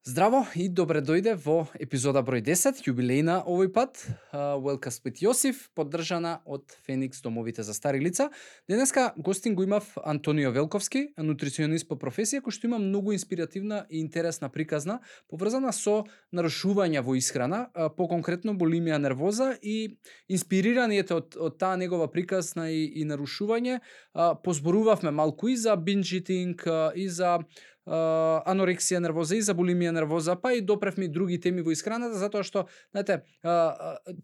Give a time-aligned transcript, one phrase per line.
[0.00, 3.98] Здраво и добре дојде во епизода број 10, јубилејна овој пат,
[4.32, 8.30] Велка Welcome with Јосиф, поддржана од Феникс домовите за стари лица.
[8.64, 14.00] Денеска гостин го имав Антонио Велковски, нутриционист по професија, кој што има многу инспиративна и
[14.00, 17.66] интересна приказна, поврзана со нарушување во исхрана,
[17.98, 19.98] по-конкретно булимија нервоза и
[20.32, 23.82] инспириранијете од, од таа негова приказна и, и нарушување,
[24.16, 26.56] позборувавме малку и за binge eating,
[26.96, 27.42] и за
[27.86, 32.44] анорексија нервоза и за булимија нервоза, па и допревме и други теми во исхраната, затоа
[32.44, 33.22] што, знаете,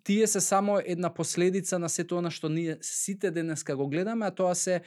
[0.04, 4.30] тие се само една последица на сето она што ние сите денеска го гледаме, а
[4.30, 4.82] тоа се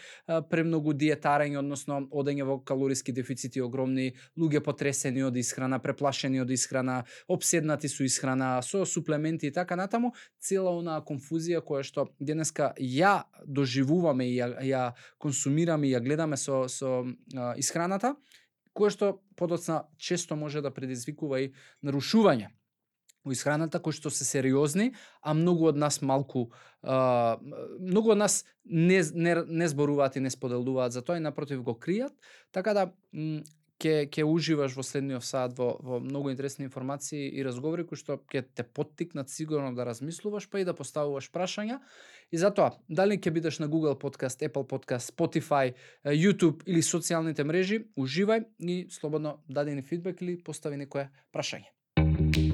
[0.50, 7.04] премногу диетарење, односно одење во калориски дефицити огромни, луѓе потресени од исхрана, преплашени од исхрана,
[7.28, 13.24] обседнати со исхрана, со суплементи и така натаму, цела онаа конфузија која што денеска ја
[13.46, 14.84] доживуваме и ја, ја
[15.18, 17.04] консумираме и ја гледаме со, со
[17.58, 18.16] исхраната,
[18.80, 21.52] кое што подоцна често може да предизвикува и
[21.84, 22.54] нарушување
[23.26, 26.48] во исхраната кои што се сериозни, а многу од нас малку
[26.82, 27.38] а,
[27.80, 31.76] многу од нас не, не, не зборуваат и не споделуваат за тоа и напротив го
[31.76, 32.16] кријат,
[32.56, 32.86] така да
[33.80, 38.20] ќе ќе уживаш во следниот саат во во многу интересни информации и разговори кои што
[38.32, 41.80] ќе те поттикнат сигурно да размислуваш па и да поставуваш прашања.
[42.32, 45.74] И затоа, дали ќе бидеш на Google Podcast, Apple Podcast, Spotify,
[46.06, 52.49] YouTube или социјалните мрежи, уживај и слободно даде ни фидбек или постави некое прашање.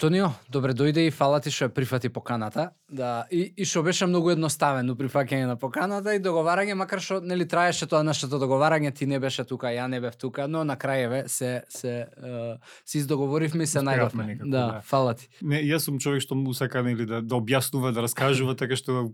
[0.00, 2.70] Антонио, добре дојде и фала ти што ја прифати поканата.
[2.88, 7.44] Да, и, и што беше многу едноставено прифаќање на поканата и договарање, макар што нели
[7.44, 11.26] траеше тоа нашето договарање, ти не беше тука, ја не бев тука, но на крајеве
[11.28, 12.08] се се
[12.88, 14.38] се издоговоривме и се најдовме.
[14.40, 15.28] Да, да, фала ти.
[15.44, 19.10] Не, јас сум човек што му сака нели да да објаснува, да раскажува, така што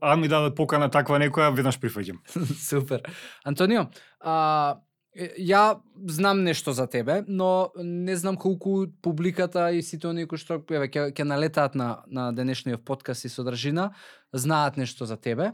[0.00, 2.16] а ми даде покана таква некоја, веднаш прифаќам.
[2.70, 3.04] Супер.
[3.44, 3.90] Антонио,
[4.24, 4.80] а
[5.18, 10.60] Ја знам нешто за тебе, но не знам колку публиката и сите оние кои што
[10.70, 13.90] еве ќе ќе налетаат на на денешниот подкаст и содржина,
[14.32, 15.50] знаат нешто за тебе.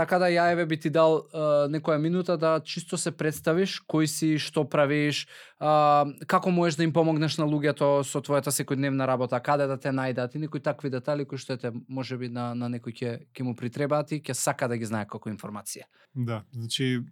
[0.00, 1.38] Така да ја еве би ти дал е,
[1.68, 5.26] некоја минута да чисто се представиш, кој си, што правиш,
[5.60, 9.92] е, како можеш да им помогнеш на луѓето со твојата секојдневна работа, каде да те
[9.92, 13.52] најдат и некои такви детали кои што те можеби на на некој ќе ќе му
[13.52, 15.84] притребаат и ќе сака да ги знае како информација.
[16.14, 17.04] Да, значи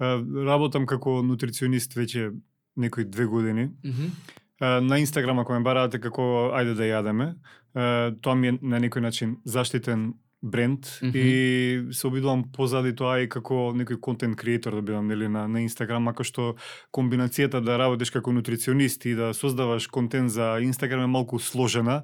[0.00, 2.32] работам како нутриционист веќе
[2.76, 3.68] некои две години.
[3.84, 4.80] Mm -hmm.
[4.80, 6.22] На Инстаграм ако ме барате како
[6.56, 7.34] ајде да јадеме,
[8.20, 11.16] тоа ми е на некој начин заштитен бренд mm -hmm.
[11.16, 15.60] и се обидувам позади тоа и како некој контент креатор да бидам нели на на
[15.60, 16.54] Инстаграм, ако што
[16.92, 22.02] комбинацијата да работиш како нутриционист и да создаваш контент за Инстаграм е малку сложена,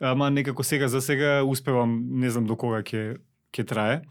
[0.00, 3.16] ама некако сега за сега успевам, не знам до кога ќе
[3.52, 4.02] ќе трае.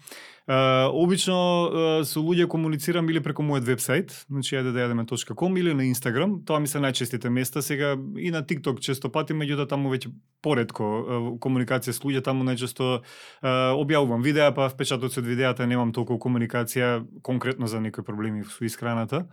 [0.50, 1.36] Uh, обично
[1.70, 6.40] uh, со луѓе комуницирам или преку мојот вебсайт, значи јаде да јадеме.ком или на Инстаграм,
[6.42, 10.10] тоа ми се најчестите места, сега и на TikTok често пати, меѓутоа таму веќе
[10.42, 13.04] поредко uh, комуникација со луѓе, таму најчесто
[13.44, 19.28] објавувам видеа, па впечатоци од видеата немам толку комуникација конкретно за некои проблеми со исхраната.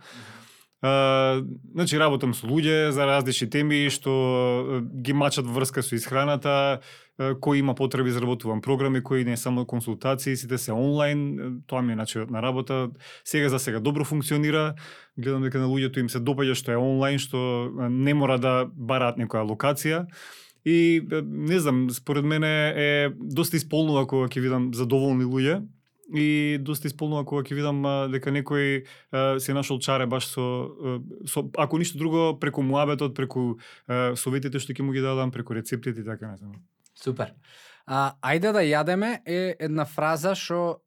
[0.79, 1.41] Uh,
[1.73, 6.79] значи работам со луѓе за различни теми што ги мачат врска со исхраната,
[7.19, 11.95] кој има потреби изработувам програми кои не само консултации, сите се онлайн, тоа ми е
[11.95, 12.89] начинот на работа.
[13.23, 14.73] Сега за сега добро функционира.
[15.17, 19.19] Гледам дека на луѓето им се допаѓа што е онлайн, што не мора да бараат
[19.19, 20.05] некоја локација.
[20.65, 25.65] И не знам, според мене е доста исполнува кога ќе видам задоволни луѓе
[26.15, 28.85] и доста исполнува кога ќе видам дека некој
[29.39, 30.71] се нашол чаре баш со,
[31.27, 33.59] со ако ништо друго преку муабетот, преку
[34.15, 36.55] советите што ќе му ги дадам, преку рецептите и така натаму.
[36.99, 37.33] Супер.
[37.89, 40.79] А, ајде да јадеме е една фраза што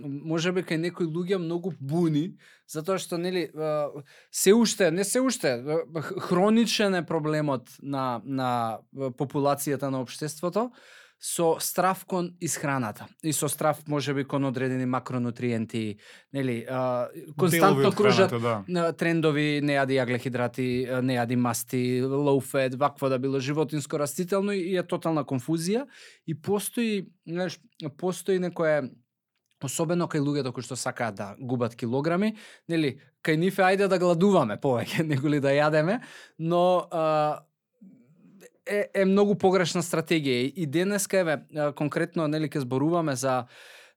[0.00, 2.38] може би кај некои луѓе многу буни,
[2.70, 3.50] затоа што нели
[4.32, 5.58] се уште, не се уште,
[6.24, 8.80] хроничен е проблемот на на
[9.20, 10.70] популацијата на општеството
[11.20, 15.98] со страв кон исхраната и со страв можеби кон одредени макронутриенти,
[16.32, 17.08] нели, а,
[17.38, 18.92] константно кружат да.
[18.92, 24.76] трендови не јади јаглехидрати, не јади масти, low fat, вакво да било животинско растително и
[24.76, 25.86] е тотална конфузија
[26.26, 27.58] и постои, знаеш,
[27.96, 28.90] постои некое
[29.64, 32.34] особено кај луѓето кои што сакаат да губат килограми,
[32.68, 36.00] нели, кај нив е ајде да гладуваме повеќе, неголи да јадеме,
[36.38, 37.44] но а,
[38.66, 41.38] е, е многу погрешна стратегија и денеска еве
[41.76, 43.44] конкретно нели ќе зборуваме за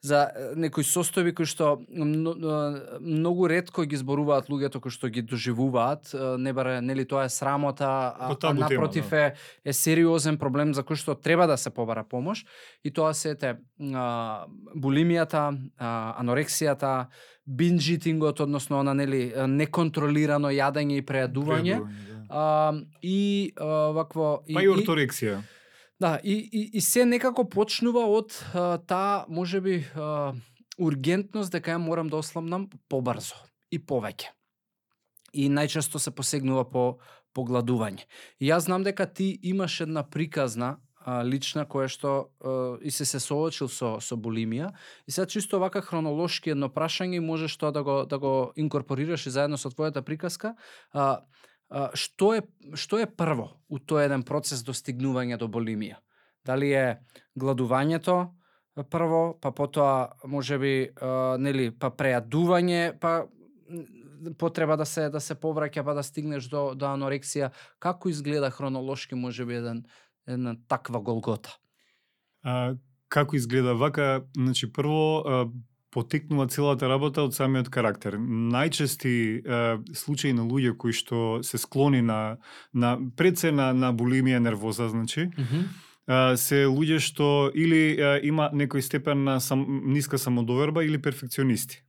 [0.06, 6.54] за некои состојби кои што многу ретко ги зборуваат луѓето кои што ги доживуваат, не
[6.54, 9.18] баре нели тоа е срамота, а, а напротив да.
[9.18, 9.34] е
[9.66, 12.46] е сериозен проблем за кој што треба да се побара помош
[12.84, 15.58] и тоа се ете булимијата,
[16.22, 17.08] анорексијата,
[17.48, 21.82] binge eatingот, односно на нели неконтролирано јадење и преадување.
[21.82, 22.17] Да.
[22.30, 25.42] А, и а, вакво и, па и орторексија.
[26.00, 30.34] Да, и, и, и се некако почнува од а, таа, можеби, а,
[30.78, 33.40] ургентност дека ја морам да осламнам побрзо
[33.74, 34.34] и повеќе.
[35.34, 36.98] И најчесто се посегнува по
[37.38, 38.06] погладување.
[38.42, 40.78] И јас знам дека ти имаш една приказна
[41.08, 44.74] а, лична која што а, и се се соочил со со булимија
[45.08, 49.34] и сега чисто вака хронолошки едно прашање можеш тоа да го да го инкорпорираш и
[49.34, 50.56] заедно со твојата приказка
[50.92, 51.24] а,
[51.94, 52.42] што е
[52.76, 56.00] што е прво у тој еден процес достигнување до болимија?
[56.48, 56.88] Дали е
[57.36, 58.34] гладувањето
[58.90, 60.92] прво, па потоа можеби
[61.40, 63.26] нели па преадување, па
[64.38, 67.52] потреба да се да се повраќа па да стигнеш до до анорексија.
[67.80, 69.86] Како изгледа хронолошки можеби еден
[70.28, 71.58] една таква голгота?
[72.44, 72.76] А,
[73.10, 75.50] како изгледа вака, значи прво
[75.92, 78.18] потекнува целата работа од самиот карактер.
[78.20, 79.60] Најчести е,
[79.96, 82.38] случаи на луѓе кои што се склони на
[82.74, 82.98] на
[83.36, 86.36] се на на булимија нервоза, значи, mm -hmm.
[86.36, 91.84] се луѓе што или има некој степен на сам, ниска самодоверба или перфекционисти.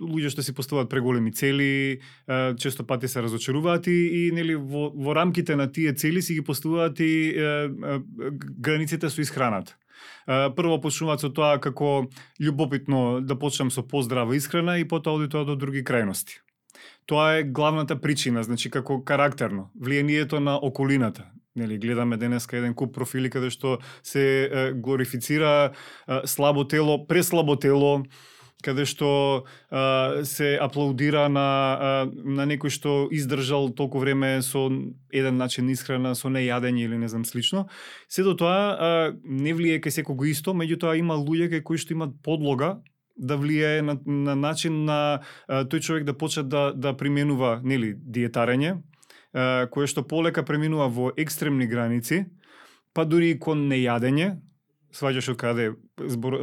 [0.00, 2.00] Луѓе што си поставуваат преголеми цели,
[2.56, 6.42] често пати се разочаруваат и, и нели во, во рамките на тие цели си ги
[6.42, 7.34] поставуваат и
[8.60, 9.76] границите со исхраната
[10.26, 12.08] прво почнуваат со тоа како
[12.40, 16.40] љубопитно да почнам со поздрава искрена и потоа оди тоа до други крајности.
[17.06, 21.30] Тоа е главната причина, значи како карактерно, влијанието на околината.
[21.56, 27.56] Нели гледаме денеска еден куп профили каде што се е, глорифицира е, слабо тело, преслабо
[27.56, 28.04] тело,
[28.64, 34.66] каде што а, се аплаудира на, а, на некој што издржал толку време со
[35.14, 37.68] еден начин исхрана, со нејадење или не знам слично.
[38.08, 38.90] Се до тоа а,
[39.22, 42.78] не влие кај секого исто, меѓутоа има луѓе кај кои што имат подлога
[43.18, 47.94] да влијае на, на начин на а, тој човек да почне да, да применува нели,
[47.94, 48.78] диетарење,
[49.34, 52.26] а, кое што полека преминува во екстремни граници,
[52.94, 54.38] па дури и кон нејадење,
[54.94, 55.70] сваѓаш од каде
[56.06, 56.36] збор,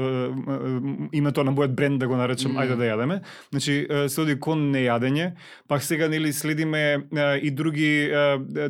[1.13, 2.61] името на мојот бренд да го наречам mm.
[2.63, 3.19] ајде да јадеме.
[3.51, 3.77] Значи
[4.09, 5.31] се оди кон нејадење,
[5.67, 7.05] пак сега нели следиме
[7.41, 8.11] и други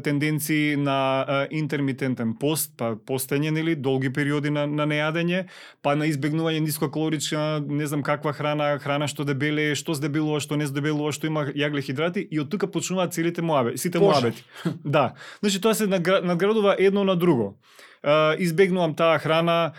[0.03, 5.45] тенденции на интермитентен пост, па постење нели долги периоди на на нејадење,
[5.81, 10.67] па на избегнување нискокалорична, не знам каква храна, храна што дебеле, што здебелува, што не
[10.69, 14.43] здебелува, што има јаглехидрати и од тука почнуваат целите моабе, сите моабети.
[14.83, 15.13] да.
[15.39, 17.55] Значи тоа се надградува едно на друго
[18.39, 19.73] избегнувам таа храна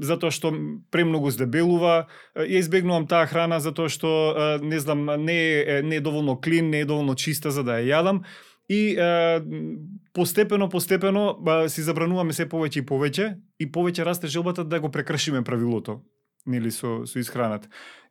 [0.00, 0.52] затоа што
[0.90, 6.40] премногу здебелува, ја избегнувам таа храна затоа што не знам не е не е доволно
[6.40, 8.24] клин, не е доволно чиста за да ја јадам.
[8.68, 8.96] И
[10.12, 11.36] постепено постепено
[11.68, 16.00] си забрануваме се повеќе и повеќе и повеќе расте желбата да го прекршиме правилото
[16.46, 17.68] нели со со исхраната.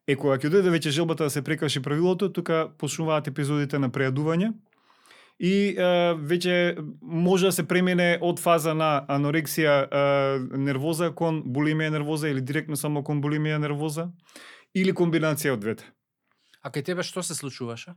[0.07, 4.53] Е кога ќе дојде веќе желбата да се прекрши правилото, тука почнуваат епизодите на преадување
[5.39, 5.87] и е,
[6.17, 10.01] веќе може да се премине од фаза на анорексија е,
[10.57, 14.09] нервоза кон булимија нервоза или директно само кон булимија нервоза
[14.73, 15.85] или комбинација од двете.
[16.61, 17.93] А кај тебе што се случуваше?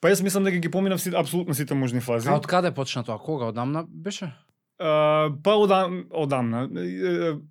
[0.00, 2.28] Па јас мислам дека ги поминав си, апсолутно сите можни фази.
[2.28, 3.18] А од каде почна тоа?
[3.18, 3.50] Кога?
[3.52, 4.32] Одамна беше?
[4.80, 6.64] Uh, па одам, одамна.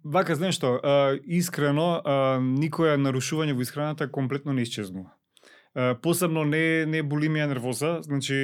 [0.04, 5.19] Вака, знаеш што, uh, искрено, uh, никоја нарушување во исхраната комплетно не исчезнува
[6.02, 8.36] посебно не не булимија нервоза, значи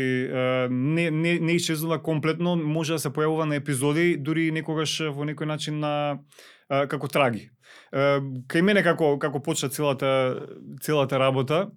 [0.69, 5.45] не не не исчезнува комплетно, може да се појавува на епизоди, дури некогаш во некој
[5.49, 6.19] начин на
[6.69, 7.49] како траги.
[7.93, 10.47] Кај мене како како почна целата
[10.81, 11.69] целата работа,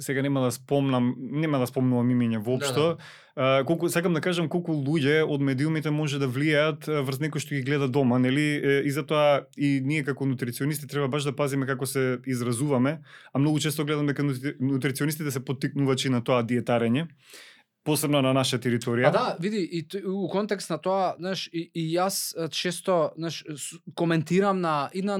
[0.00, 2.82] сега нема да спомнам, нема да спомнувам имиња воопшто.
[2.82, 3.21] Да, да.
[3.36, 7.62] Колку сакам да кажам колку луѓе од медиумите може да влијаат врз некој што ги
[7.64, 8.60] гледа дома, нели?
[8.84, 13.00] И затоа и ние како нутриционисти треба баш да пазиме како се изразуваме,
[13.32, 14.22] а многу често гледам дека
[14.60, 17.08] нутриционистите се поттикнувачи на тоа диетарење
[17.84, 19.08] посебно на наша територија.
[19.08, 23.44] А да, види, и у контекст на тоа, знаеш, и, и јас често, знаеш,
[23.94, 25.18] коментирам на и на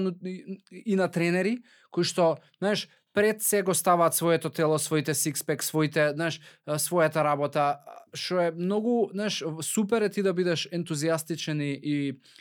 [0.71, 6.11] и на тренери кои што, знаеш, пред се го ставаат своето тело, своите сикспек, своите,
[6.15, 7.79] знаеш, својата работа
[8.13, 11.95] што е многу, знаеш, супер е ти да бидеш ентузијастичен и, и,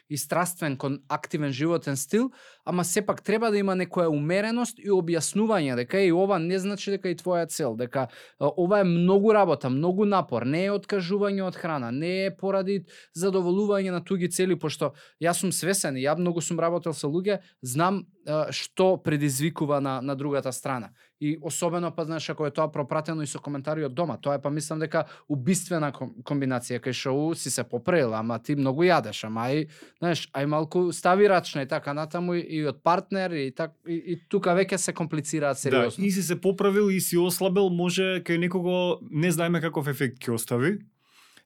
[0.08, 2.30] и страствен кон активен животен стил,
[2.64, 7.10] ама сепак треба да има некоја умереност и објаснување дека и ова не значи дека
[7.10, 8.06] и твоја цел, дека
[8.38, 12.84] ова е многу работа, многу напор, не е откажување од храна, не е поради
[13.18, 14.92] задоволување на туги цели, пошто
[15.22, 18.04] јас сум свесен и ја многу сум работел со луѓе, знам
[18.50, 20.92] што предизвикува на, на другата страна.
[21.22, 24.42] И особено па знаеш ако е тоа пропратено и со коментари од дома, тоа е
[24.42, 29.46] па мислам дека убиствена комбинација кај шоу си се поправила, ама ти многу јадеш, ама
[29.52, 29.68] ај,
[30.02, 33.94] знаеш, ај малку стави рачна и така натаму и, и од партнер и так и,
[33.94, 36.02] и тука веќе се комплицираат да, сериозно.
[36.02, 40.18] Да, и си се поправил и си ослабел, може кај некого не знаеме каков ефект
[40.18, 40.80] ќе остави,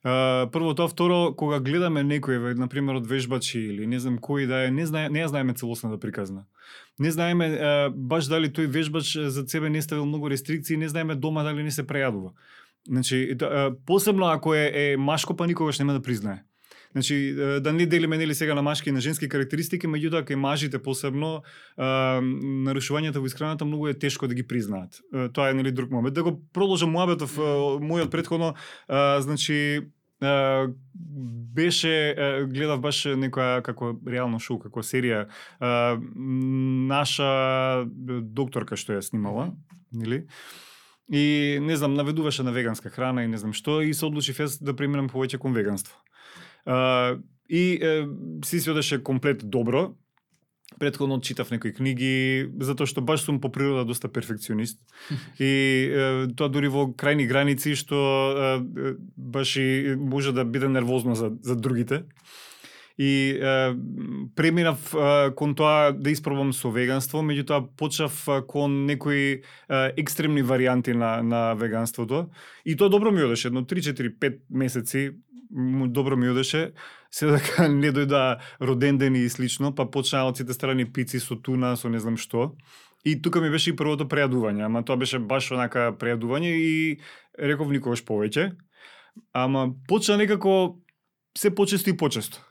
[0.06, 4.45] Uh, прво тоа, второ, кога гледаме некој, на пример од вежбачи или не знам кој
[4.47, 6.45] да е, не, знае, не ја знаеме целосната приказна.
[6.99, 7.49] Не знаеме
[7.92, 11.70] баш дали тој вежбач за себе не ставил многу рестрикции, не знаеме дома дали не
[11.70, 12.32] се прејадува.
[12.88, 16.42] Значи, да, посебно ако е, е машко, па никогаш нема да признае.
[16.92, 20.78] Значи, да не делиме нели сега на машки и на женски карактеристики, меѓутоа кај мажите
[20.80, 21.42] посебно,
[21.76, 25.02] а, нарушувањата во исхраната многу е тешко да ги признаат.
[25.35, 26.14] Тоа е нели друг момент.
[26.14, 28.54] Да го продолжам муабетов мојот предходно,
[28.88, 29.82] а, значи
[31.56, 32.14] беше
[32.50, 35.26] гледав баш некоја како реално шоу, како серија
[36.92, 37.28] наша
[37.87, 39.50] докторка што ја снимала,
[39.92, 40.26] нели?
[41.09, 44.59] И не знам, наведуваше на веганска храна и не знам што и се одлучив јас
[44.61, 45.95] да преминам повеќе кон веганство.
[47.49, 49.95] И uh, си се одеше комплет добро,
[50.78, 54.80] Предходно читав некои книги, затоа што баш сум по природа доста перфекционист.
[55.40, 61.14] И е, тоа дури во крајни граници што е, баш и може да биде нервозно
[61.14, 62.04] за, за другите.
[62.99, 63.76] И е,
[64.37, 68.16] преминав е, кон тоа да испробам со веганство, меѓутоа почнав
[68.49, 69.40] кон некои е,
[70.00, 72.28] екстремни варианти на, на веганството.
[72.64, 75.12] И тоа добро ми одеше, едно 3-4-5 месеци
[75.87, 76.73] добро ми одеше,
[77.16, 81.37] се дека не дојда роден ден и слично, па почнаа од сите страни пици со
[81.37, 82.52] туна, со не знам што.
[83.06, 86.75] И тука ми беше и првото прејадување, ама тоа беше баш онака прејадување и
[87.38, 88.50] реков никогаш повеќе.
[89.32, 90.76] Ама почна некако
[91.38, 92.46] се почесто и почесто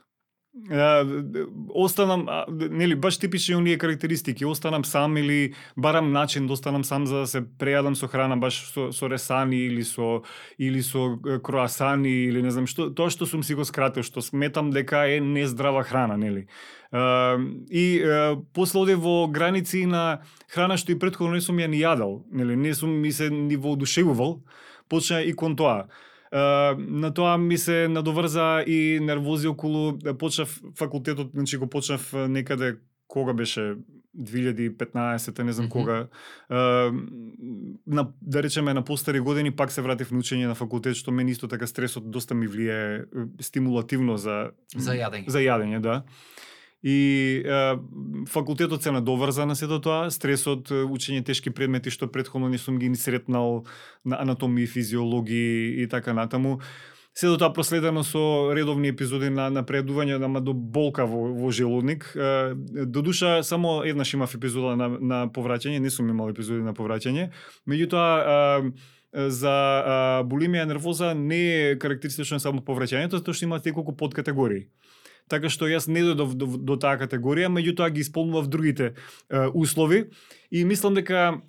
[1.70, 2.28] останам
[2.72, 7.28] нели баш типични оние карактеристики, останам сам или барам начин да останам сам за да
[7.28, 10.24] се прејадам со храна баш со, со ресани или со
[10.58, 14.72] или со круасани или не знам што, тоа што сум си го скратил, што сметам
[14.72, 16.48] дека е нездрава храна, нели.
[17.70, 17.84] и
[18.54, 22.56] после оде во граници на храна што и претходно не сум ја ни јадал, нели,
[22.56, 24.40] не сум ми се ни воодушевувал,
[24.88, 25.88] почна и кон тоа
[26.78, 32.78] на тоа ми се надоврза и нервози околу почнав факултетот, значи го почнав некаде
[33.08, 33.76] кога беше
[34.18, 35.72] 2015 не знам mm -hmm.
[35.72, 36.08] кога
[37.88, 41.32] на да речеме на постари години пак се вратив на учење на факултет што мене
[41.32, 43.06] исто така стресот доста ми влие
[43.42, 45.30] стимулативно за за јадење.
[45.30, 46.04] За јадење, да.
[46.86, 47.78] И е,
[48.30, 52.92] факултетот се надоврза на сето тоа, стресот, учење тешки предмети што претходно не сум ги
[52.94, 53.64] ни сретнал
[54.06, 56.60] на анатомија, физиологија и така натаму.
[57.18, 62.06] Се до тоа проследено со редовни епизоди на напредување, ама до болка во, во желудник.
[62.86, 67.32] До душа само еднаш имав епизода на, на повраќање, не сум имал епизоди на повраќање.
[67.66, 68.62] Меѓутоа,
[69.32, 69.56] за
[70.30, 74.68] булимија нервоза не е карактеристично само повраќањето, затоа што има неколку подкатегории
[75.32, 79.48] така што јас не дојдов до, до, до таа категорија, меѓутоа ги исполнував другите е,
[79.54, 80.06] услови
[80.52, 81.42] и мислам дека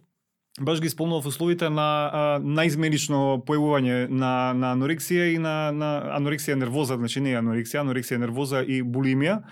[0.60, 6.96] баш ги исполнував условите на наизменично појавување на, на анорексија и на, на анорексија нервоза,
[6.96, 9.42] значи не анорексија, анорексија нервоза и булимија.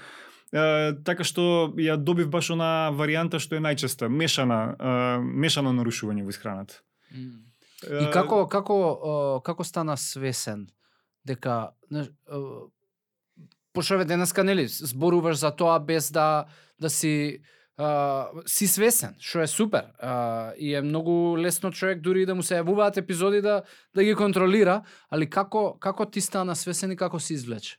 [0.55, 6.25] Е, така што ја добив баш она варијанта што е најчеста, мешана, е, мешано нарушување
[6.25, 6.81] во исхраната.
[7.85, 8.77] И како како
[9.45, 10.69] како стана свесен
[11.29, 11.75] дека
[13.75, 16.47] пошто ве денеска нели зборуваш за тоа без да
[16.81, 17.43] да си
[17.77, 19.91] а, си свесен, што е супер.
[19.99, 23.63] А, и е многу лесно човек дури да му се јавуваат епизоди да
[23.95, 27.79] да ги контролира, али како како ти стана свесен и како се извлече?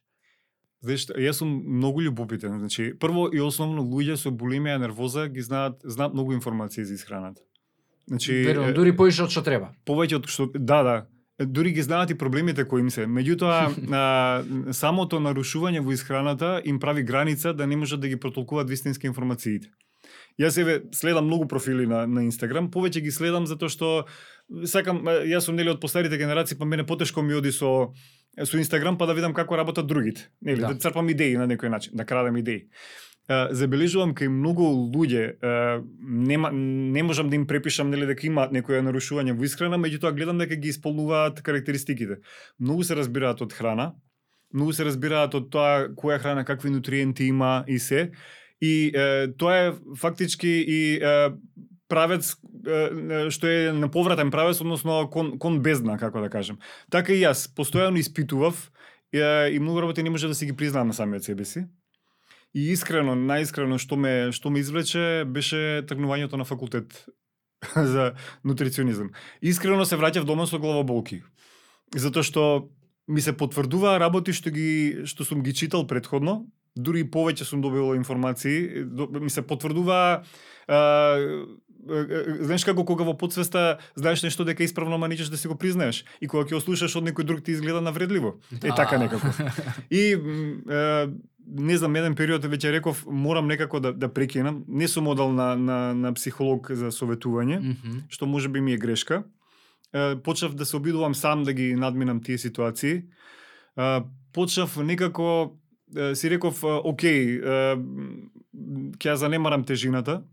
[0.83, 2.59] Знаеш, јас сум многу љубопитен.
[2.59, 7.41] Значи, прво и основно луѓе со булимија нервоза ги знаат знаат многу информации за исхраната.
[8.07, 9.71] Значи, Верувам, дури поише од што треба.
[9.87, 10.95] Повеќе од што да, да,
[11.39, 13.05] дури ги знаат и проблемите кои им се.
[13.05, 18.69] Меѓутоа, а, самото нарушување во исхраната им прави граница да не можат да ги протолкуваат
[18.69, 19.71] вистински информациите.
[20.39, 24.05] Јас еве следам многу профили на на Инстаграм, повеќе ги следам затоа што
[24.67, 27.93] сакам јас сум нели од постарите генерации, па мене потешко ми оди со
[28.43, 30.29] со Инстаграм па да видам како работат другите.
[30.41, 32.67] Нели, да, да црпам идеи на некој начин, да крадам идеи
[33.27, 35.37] забележувам кај многу луѓе
[35.99, 40.37] нема не можам да им препишам нели дека имаат некоја нарушување во исхрана, меѓутоа гледам
[40.37, 42.19] дека ги исполнуваат карактеристиките.
[42.59, 43.93] Многу се разбираат од храна,
[44.53, 48.11] многу се разбираат од тоа која храна какви нутриенти има и се.
[48.61, 51.31] И е, тоа е фактички и е,
[51.89, 56.61] правец е, што е на повратен правец, односно кон, кон бездна, како да кажем.
[56.91, 58.69] Така и јас постојано испитував
[59.11, 61.65] е, и многу работи не може да си ги признаам на самиот себе си
[62.55, 67.03] И искрено, наискрено што ме што ме извлече беше тргнувањето на факултет
[67.75, 69.11] за нутриционизам.
[69.41, 71.21] Искрено се враќав дома со главоболки.
[71.91, 72.71] Затоа што
[73.07, 76.45] ми се потврдуваа работи што ги што сум ги читал предходно,
[76.75, 80.23] дури и повеќе сум добил информации, ми се потврдуваа
[81.85, 86.27] знаеш како кога во подсвеста знаеш нешто дека исправно ма да си го признаеш и
[86.27, 88.39] кога ќе ослушаш од некој друг ти изгледа навредливо.
[88.63, 89.27] Е така некако.
[89.91, 90.15] И
[91.47, 94.63] не знам, еден период веќе реков, морам некако да, да прекинам.
[94.67, 98.03] Не сум одал на, на, на психолог за советување, mm -hmm.
[98.09, 99.23] што може би ми е грешка.
[99.93, 103.03] Е, почнав да се обидувам сам да ги надминам тие ситуации.
[103.77, 104.01] Е,
[104.33, 105.57] почнав некако,
[105.97, 107.75] е, си реков, окей, е,
[108.97, 110.23] ќе ја занемарам тежината,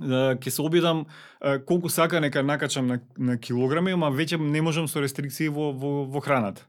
[0.00, 1.06] ќе се обидам
[1.66, 6.04] колку сака нека накачам на, на килограми, ама веќе не можам со рестрикции во, во,
[6.04, 6.66] во храната.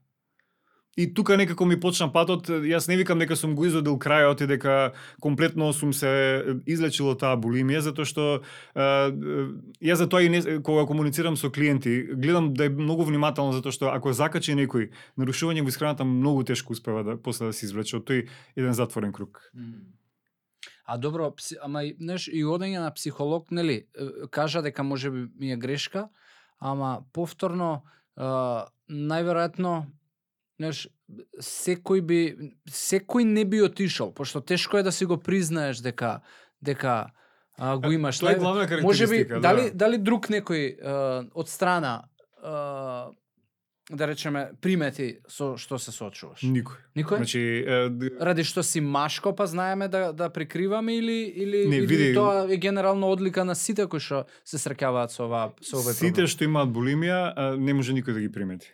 [0.98, 4.48] И тука некако ми почна патот, јас не викам дека сум го изодил крајот и
[4.50, 8.24] дека комплетно сум се излечил од таа булимија, затоа што
[8.74, 13.76] јас за тоа и не, кога комуницирам со клиенти, гледам да е многу внимателно затоа
[13.76, 14.90] што ако закачи некој
[15.22, 18.26] нарушување во исхраната многу тешко успева да после да се извлече од тој
[18.58, 19.46] еден затворен круг.
[20.88, 21.30] А добро,
[21.62, 23.86] ама знаеш и одење на психолог, нели,
[24.32, 26.08] кажа дека може би ми е грешка,
[26.58, 27.84] ама повторно
[28.18, 29.86] најверојатно
[30.58, 30.88] знаеш,
[31.40, 32.20] секој би
[32.70, 36.22] секој не би отишол, пошто тешко е да си го признаеш дека
[36.62, 37.12] дека
[37.58, 38.20] а, го имаш.
[38.20, 38.88] Тоа е главна карактеристика.
[38.88, 39.40] Може би да.
[39.40, 42.04] дали дали друг некој а, од страна
[42.44, 43.10] а,
[43.90, 46.42] да речеме примети со што се соочуваш?
[46.44, 46.82] Никој.
[46.98, 47.18] Никој?
[47.24, 47.78] Значи, е,
[48.20, 52.52] ради што си машко па знаеме да да прикриваме или или, Не, или види- тоа
[52.52, 56.28] е генерално одлика на сите кои што се среќаваат со ова со овој сите проблем?
[56.28, 58.74] што имаат булимија, не може никој да ги примети.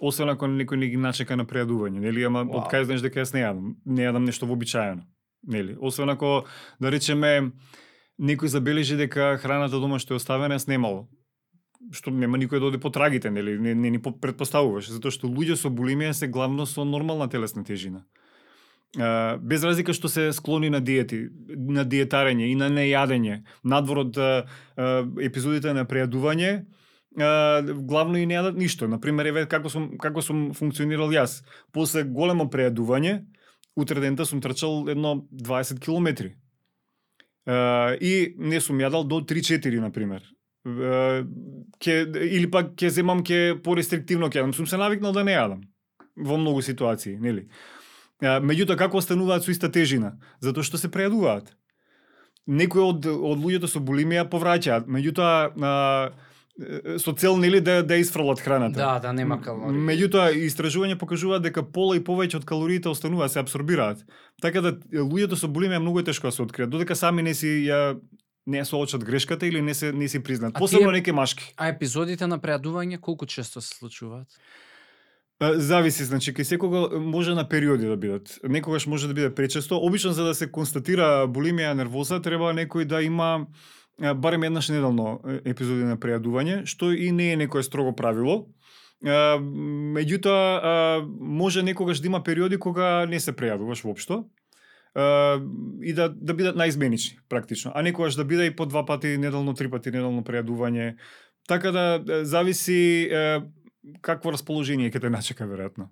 [0.00, 2.24] Освен ако некој не ги начека на преадување, нели?
[2.24, 2.62] Ама Вау.
[2.62, 5.04] од кај знаеш дека јас не јадам, не јадам нешто вообичаено,
[5.46, 5.76] нели?
[5.80, 6.46] Освен ако
[6.80, 7.52] да речеме
[8.20, 11.08] некој забележи дека храната дома што е оставена е снемало
[11.92, 13.56] што нема никој да оде по трагите, нели?
[13.58, 17.64] Не, не ни по- предпоставуваш, затоа што луѓе со булимија се главно со нормална телесна
[17.64, 18.04] тежина.
[18.98, 24.18] А, без разлика што се склони на диети, на диетарење и на нејадење, надвор од
[24.18, 24.44] а,
[25.22, 26.79] епизодите на преадување, а,
[27.16, 28.88] главно и не јадат ништо.
[28.88, 31.42] Например, еве како сум како сум функционирал јас.
[31.72, 33.24] После големо преадување,
[33.76, 36.36] утре дента сум трчал едно 20 километри.
[38.00, 40.22] И не сум јадал до 3-4 на пример.
[41.80, 44.54] Ке, или пак ќе земам ке порестриктивно ќе јадам.
[44.54, 45.64] Сум се навикнал да не јадам
[46.16, 47.48] во многу ситуации, нели?
[48.20, 50.18] Меѓутоа како остануваат со иста тежина?
[50.44, 51.48] Затоа што се прејадуваат.
[52.46, 56.12] Некои од од луѓето со булимија повраќаат, меѓутоа
[56.98, 58.78] со цел нели да да исфрлат храната.
[58.78, 59.78] Да, да нема калории.
[59.78, 64.04] Меѓутоа истражување покажуваат дека пола и повеќе од калориите остануваат, се абсорбираат.
[64.42, 67.64] Така да луѓето со булимија многу е тешко да се откријат, додека сами не си
[67.68, 67.98] ја
[68.46, 70.54] не соочат грешката или не се не си признаат.
[70.54, 71.54] Посебно неки машки.
[71.56, 74.28] А епизодите на преадување колку често се случуваат?
[75.40, 78.38] Зависи, значи кај секога може на периоди да бидат.
[78.44, 79.76] Некогаш може да биде пречесто.
[79.76, 83.46] Обично за да се констатира булимија нервоза треба некој да има
[84.00, 88.48] барем еднаш неделно епизоди на прејадување, што и не е некое строго правило.
[89.04, 94.24] Меѓутоа може некогаш да има периоди кога не се прејадуваш воопшто.
[95.82, 99.54] И да да бидат наизменични практично, а некогаш да биде и по два пати неделно,
[99.54, 100.96] три пати неделно прејадување.
[101.48, 103.40] Така да зависи е,
[104.02, 105.88] какво расположение ќе те начека веројатно.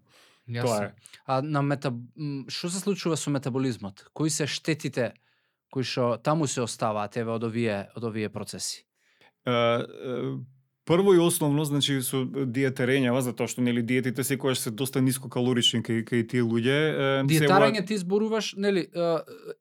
[0.49, 0.90] Тоа е.
[1.27, 1.92] А на мета
[2.49, 4.09] што се случува со метаболизмот?
[4.12, 5.12] Кои се штетите
[5.71, 8.85] кои што таму се оставаат еве од овие од овие процеси?
[9.49, 10.39] Uh, uh
[10.88, 15.83] Прво и основно, значи со диетарењава, затоа што нели диетите секогаш се доста ниско калорични
[15.85, 16.79] кај кај тие луѓе.
[17.20, 18.87] е, Диетарење ти зборуваш, нели,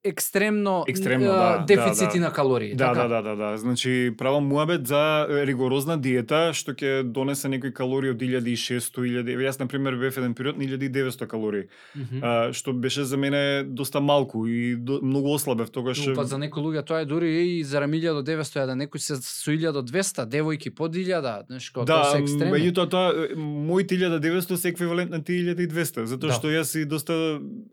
[0.04, 2.20] екстремно, Екстремно, е, да, дефицити да, да.
[2.20, 3.08] на калории, Да, така?
[3.08, 3.58] да, да, да, да.
[3.58, 9.36] Значи правам муабет за ригорозна диета што ќе донесе некои калории од 1600, 1000.
[9.36, 12.24] Јас на пример бев еден период на 1900 калории, Мгм.
[12.24, 16.00] а, што беше за мене доста малку и до, многу ослабев тогаш.
[16.16, 20.26] Па за некои луѓе тоа е дури и за 1900, да некои се со 1200,
[20.26, 22.52] девојки под 1000, 1000, знаеш, како Да, тоа се екстреми.
[22.52, 26.34] меѓутоа тоа е, моите 1900 се еквивалент на тие 1200, затоа Да.
[26.34, 27.14] што јас и доста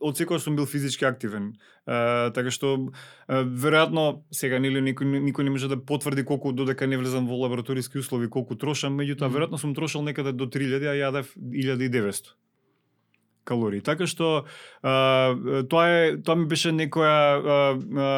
[0.01, 1.53] од секој сум бил физички активен.
[1.87, 2.91] А, така што
[3.29, 7.37] а, веројатно сега нели никој никој не може да потврди колку додека не влезам во
[7.37, 12.35] лабораториски услови колку трошам, меѓутоа веројатно сум трошал некаде до 3000, а јадев 1900
[13.45, 13.81] калории.
[13.85, 14.45] Така што
[14.83, 15.37] а,
[15.71, 18.09] тоа е тоа ми беше некоја а, а,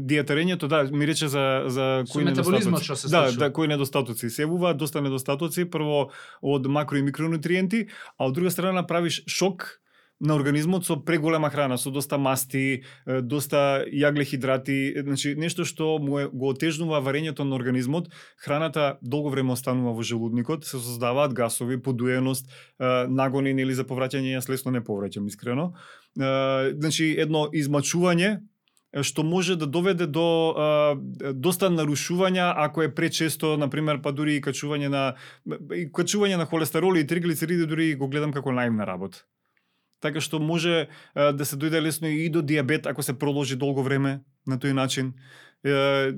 [0.00, 2.84] диетарењето, да, ми рече за за кои недостатоци.
[2.84, 6.10] што се Да, да, кои недостатоци се явуваат, доста недостатоци, прво
[6.42, 9.81] од макро и микронутриенти, а од друга страна правиш шок
[10.22, 16.28] на организмот со преголема храна, со доста масти, доста јаглехидрати, значи нешто што му е,
[16.30, 18.08] го отежнува варењето на организмот,
[18.38, 22.46] храната долго време останува во желудникот, се создаваат гасови, подуеност,
[22.78, 25.72] нагони или за повраќање, јас лесно не повраќам искрено.
[26.14, 28.38] Значи едно измачување
[29.00, 30.94] што може да доведе до а,
[31.32, 35.04] доста нарушувања ако е пречесто, на пример, па дури и качување на
[35.72, 39.24] и качување на холестерол и триглицериди дури го гледам како наивна работа.
[40.02, 43.82] Така што може а, да се дојде лесно и до диабет ако се продолжи долго
[43.82, 45.14] време на тој начин.
[45.62, 46.10] Е,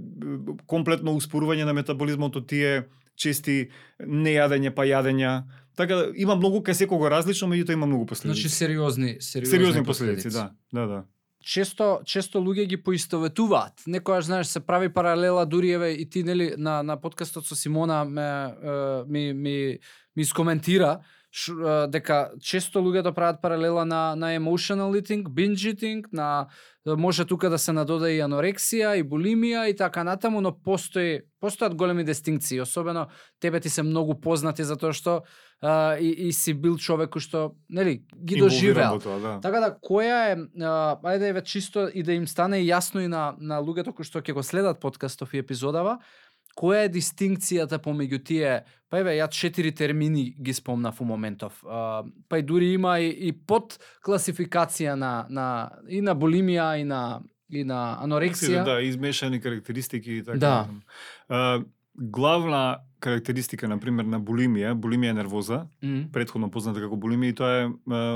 [0.66, 3.68] комплетно успорување на метаболизмот од тие чести
[4.00, 5.42] нејадење па јадења.
[5.76, 8.40] Така има многу кај секого различно, меѓутоа има многу последици.
[8.40, 11.04] Значи сериозни, сериозни, сериозни последици, да, да, да.
[11.44, 13.84] често често луѓе ги поистоветуваат.
[13.86, 18.04] Некојаш знаеш се прави паралела дури еве и ти нели на на подкастот со Симона
[18.04, 19.78] ме е, ми ми
[20.16, 21.00] ми искоментира
[21.34, 21.50] ш,
[21.90, 26.46] дека често луѓето прават паралела на на emotional eating, binge eating, на
[26.86, 31.74] може тука да се надода и анорексија и булимија и така натаму, но постои постојат
[31.74, 33.08] големи дистинкции, особено
[33.40, 35.22] тебе ти се многу познати затоа што
[35.60, 39.00] а, и, и си бил човек кој што нели ги доживеал.
[39.00, 39.40] тоа, да.
[39.40, 43.34] Така да, која е, а, ајде еве чисто и да им стане јасно и на,
[43.38, 45.98] на луѓето кои што ќе го следат подкастов и епизодава,
[46.56, 51.60] која е дистинкцијата помеѓу тие, па еве ја четири термини ги спомнав у моментов.
[51.66, 55.46] А, па и дури има и, и под класификација на, на
[55.88, 58.64] и на булимија и на и на анорексија.
[58.64, 60.38] Да, измешани карактеристики и така.
[60.38, 60.68] Да.
[61.28, 61.62] А,
[61.94, 66.10] главна карактеристика, на пример, на булимија, булимија нервоза, Мгм.
[66.12, 67.68] предходно позната како булимија, и тоа е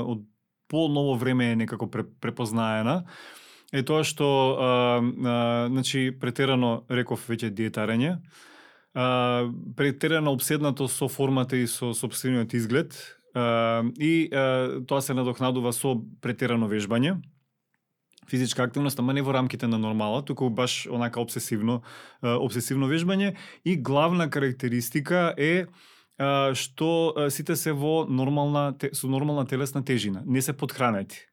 [0.03, 0.25] од
[0.69, 3.03] по-ново време е некако пре, препознаена,
[3.73, 4.65] е тоа што а,
[4.99, 8.17] а, значи претерано реков веќе диетарење,
[8.93, 12.97] а, претерано обседнато со формата и со собствениот изглед.
[13.35, 17.19] А, и а, тоа се надокнадува со претерано вежбање.
[18.29, 21.81] Физичка активност, ама не во рамките на нормала, туку баш онака обсесивно,
[22.21, 23.35] а, обсесивно вежбање.
[23.65, 25.67] И главна карактеристика е
[26.17, 31.28] а, што сите се во нормална со нормална телесна тежина, не се подхранети.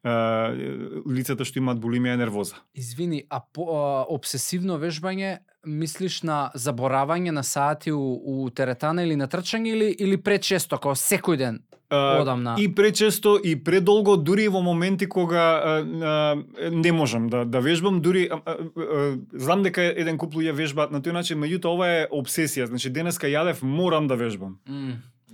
[0.00, 2.62] Лицата што имаат булимија и нервоза.
[2.74, 9.16] Извини, а, по, а обсесивно вежбање мислиш на заборавање на сати у, у теретана или
[9.16, 11.60] на трчање или или пречесто како секој ден
[11.90, 17.28] А, одам на И пречесто и предолго, дури во моменти кога а, а, не можам
[17.28, 21.12] да да вежбам, дури а, а, а, знам дека еден куп луѓе вежбаат на тој
[21.12, 24.60] начин, меѓутоа ова е обсесија, значи денеска јадев, морам да вежбам.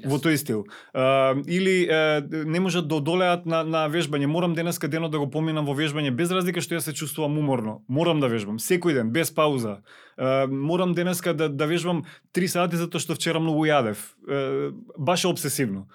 [0.04, 0.66] М, Во тој стил.
[0.92, 4.26] А, или а, не можат да одолеат на, на вежбање.
[4.26, 7.82] Морам денеска денот да го поминам во вежбање, без разлика што ја се чувствувам уморно.
[7.88, 9.80] Морам да вежбам, секој ден, без пауза.
[10.16, 12.04] А, морам денеска да, да вежбам
[12.34, 14.12] 3 сати затоа што вчера многу јадев.
[14.28, 15.86] А, баш е обсесивно.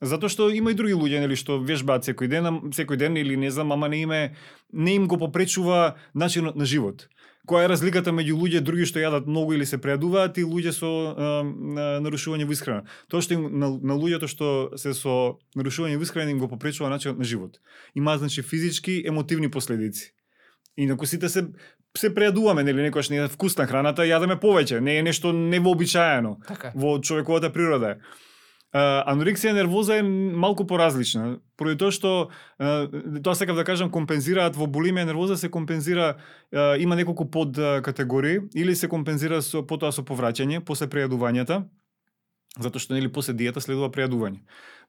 [0.00, 3.50] Затоа што има и други луѓе нели што вежбаат секој ден, секој ден или не
[3.52, 4.20] знам, ама не име
[4.72, 7.08] не им го попречува начинот на живот.
[7.48, 10.90] Која е разликата меѓу луѓе други што јадат многу или се преадуваат и луѓе со
[10.90, 11.40] а,
[12.04, 12.84] нарушување во исхрана?
[13.08, 14.48] Тоа што им, на, на луѓето што
[14.80, 17.60] се со нарушување во исхрана им го попречува начинот на живот.
[17.94, 20.12] Има значи физички, емотивни последици.
[20.76, 21.48] Инаку сите се
[21.98, 26.70] се преадуваме, нели некојаш не е вкусна храната, јадеме повеќе, не е нешто невообичаено така.
[26.74, 27.96] во човековата природа.
[27.96, 28.29] Uh,
[28.72, 32.12] анорексија нервоза е малку поразлична, поради тоа што
[32.58, 36.16] тоа сакав да кажам компензираат во булимија нервоза се компензира
[36.78, 41.64] има неколку под категории или се компензира со потоа со повраќање после прејадувањата
[42.58, 44.40] затоа што нели после диета следува прејадување.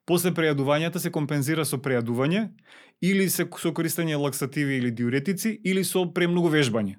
[0.06, 2.48] После прејадувањата се компензира со прејадување
[3.02, 6.96] или се со користење лаксативи или диуретици или со премногу вежбање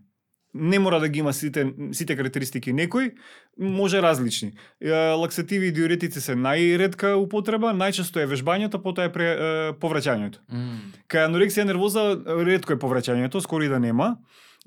[0.53, 3.13] не мора да ги има сите сите карактеристики некој,
[3.57, 4.53] може различни.
[5.17, 10.43] Лаксативи и диуретици се најредка употреба, најчесто е вежбањето, потоа е пре, е, повраќањето.
[10.51, 12.05] М, Кај анорексија нервоза
[12.45, 14.17] ретко е повраќањето, скоро и да нема.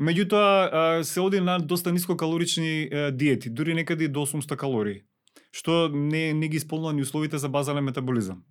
[0.00, 5.04] Меѓутоа се оди на доста нискокалорични диети, дури некаде до 800 калории,
[5.52, 8.42] што не не ги исполнува ни условите за базален метаболизам.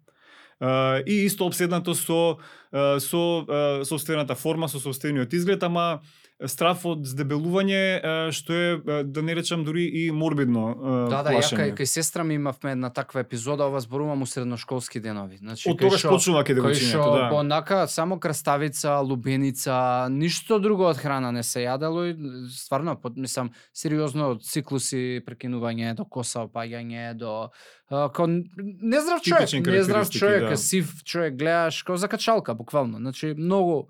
[0.61, 2.37] Uh, и исто обседнато со
[2.73, 5.99] uh, со uh, собствената форма, со собствениот изглед, ама
[6.43, 10.65] страф од здебелување што е да не речам дури и морбидно
[11.07, 11.55] Да, да, плашење.
[11.55, 15.37] ја кај, кај сестра ми имавме една таква епизода, ова зборувам у средношколски денови.
[15.37, 17.29] Значи, Од тогаш почнува да чинете, што да.
[17.31, 22.17] онака само краставица, лубеница, ништо друго од храна не се јадело и
[22.51, 27.51] стварно под мислам сериозно од циклуси прекинување до коса опаѓање до
[27.87, 30.57] а, кон нездрав човек, нездрав човек, да.
[30.57, 32.99] сив човек гледаш како закачалка буквално.
[32.99, 33.87] Значи многу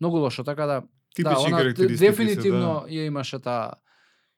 [0.00, 0.82] многу лошо, така да
[1.14, 3.78] Типични да, карактеристики дефинитивно ја имаше таа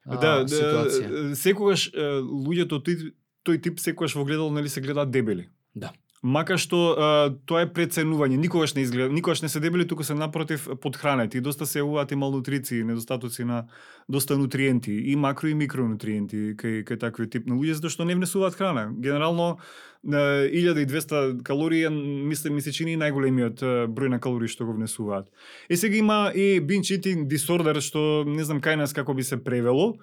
[0.05, 1.35] да, да, ситуација.
[1.39, 3.13] секогаш е, луѓето тој,
[3.47, 5.49] тој тип секогаш во гледало нели се гледаат дебели.
[5.75, 5.93] Да.
[6.25, 7.07] Мака што а,
[7.45, 11.43] тоа е преценување, никогаш не изгледа, никогаш не се дебели, туку се напротив подхранети.
[11.45, 13.67] Доста се јавуваат и малнутриции, недостатоци на
[14.09, 18.17] доста нутриенти, и макро и микронутриенти кај кај такви тип на луѓе затоа што не
[18.17, 18.87] внесуваат храна.
[18.97, 19.59] Генерално
[20.01, 23.61] 1200 калории мислам ми се чини најголемиот
[23.93, 25.29] број на калории што го внесуваат.
[25.69, 29.37] Е сега има и binge eating disorder што не знам кај нас како би се
[29.37, 30.01] превело.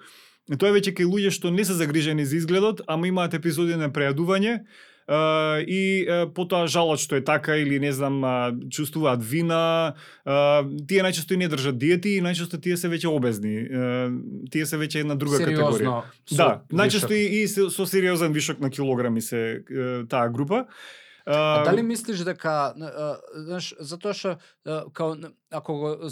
[0.54, 3.90] Тоа е веќе кај луѓе што не се загрижени за изгледот, ама имаат епизоди на
[3.90, 4.62] прејадување,
[5.08, 8.22] и потоа жалат што е така или не знам
[8.70, 9.94] чувствуваат вина.
[10.24, 13.66] Тие најчесто и не држат диети и најчесто тие се веќе обезни.
[14.50, 15.78] Тие се веќе една друга категорија.
[15.78, 16.02] Сериозно.
[16.26, 19.64] со да најчесто и, и со, сериозен вишок на килограми се
[20.08, 20.66] таа група.
[21.26, 24.30] А uh, дали мислиш дека, а, знаеш, затоа што
[24.66, 25.14] а, као
[25.54, 26.10] ако го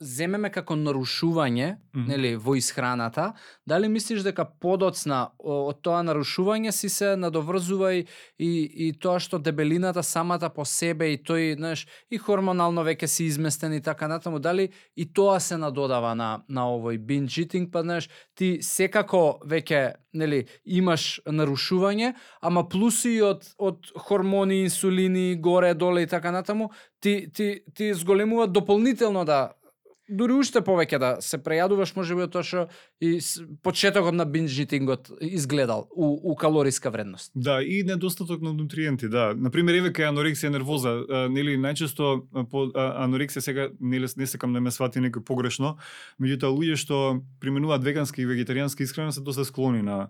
[0.00, 2.08] земеме како нарушување, Мгм.
[2.08, 3.32] нели, во исхраната,
[3.66, 8.04] дали мислиш дека подоцна од тоа нарушување си се надоврзува и,
[8.38, 8.50] и,
[8.88, 13.72] и тоа што дебелината самата по себе и тој, знаеш, и хормонално веќе си изместен
[13.74, 18.08] и така натаму, дали и тоа се надодава на на овој binge eating, па знаеш,
[18.34, 26.02] ти секако веќе нели имаш нарушување, ама плюс и од од хормони, инсулини, горе доле
[26.02, 29.52] и така натаму, ти ти ти зголемува дополнително да
[30.08, 32.64] дури уште повеќе да се прејадуваш можеби од тоа што
[33.00, 33.18] и
[33.62, 34.66] почетокот на binge
[35.20, 37.32] изгледал у, у калориска вредност.
[37.34, 39.34] Да, и недостаток на нутриенти, да.
[39.36, 44.52] Например, еве кај анорексија нервоза, а, нели најчесто по а, анорексија сега нели не сакам
[44.52, 45.76] да ме свати некој погрешно,
[46.20, 50.08] меѓутоа луѓе што применуваат вегански и вегетаријански исхрана се доста склони на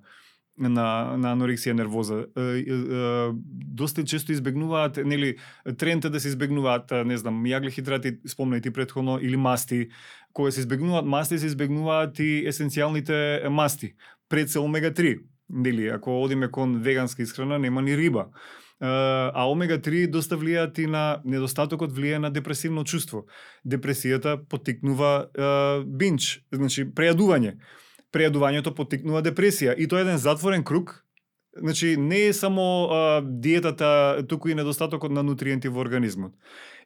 [0.59, 2.25] на на анорексија нервоза.
[2.37, 3.31] Е, е, е,
[3.79, 5.37] доста често избегнуваат, нели,
[5.79, 9.89] тренд да се избегнуваат, не знам, јаглехидрати, спомнај ти претходно, или масти.
[10.33, 13.95] Кога се избегнуваат масти, се избегнуваат и есенцијалните масти,
[14.29, 15.19] пред се омега 3.
[15.51, 18.29] Нели, ако одиме кон веганска исхрана, нема ни риба.
[18.81, 23.25] А омега 3 доста влијаат и на недостатокот влијае на депресивно чувство.
[23.67, 25.49] Депресијата потикнува е,
[25.85, 27.57] бинч, значи прејадување.
[28.13, 31.05] Прејадувањето потикнува депресија и тоа е еден затворен круг.
[31.59, 36.33] Значи не е само а, диетата, туку и недостатокот на нутриенти во организмот.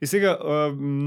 [0.03, 0.35] И сега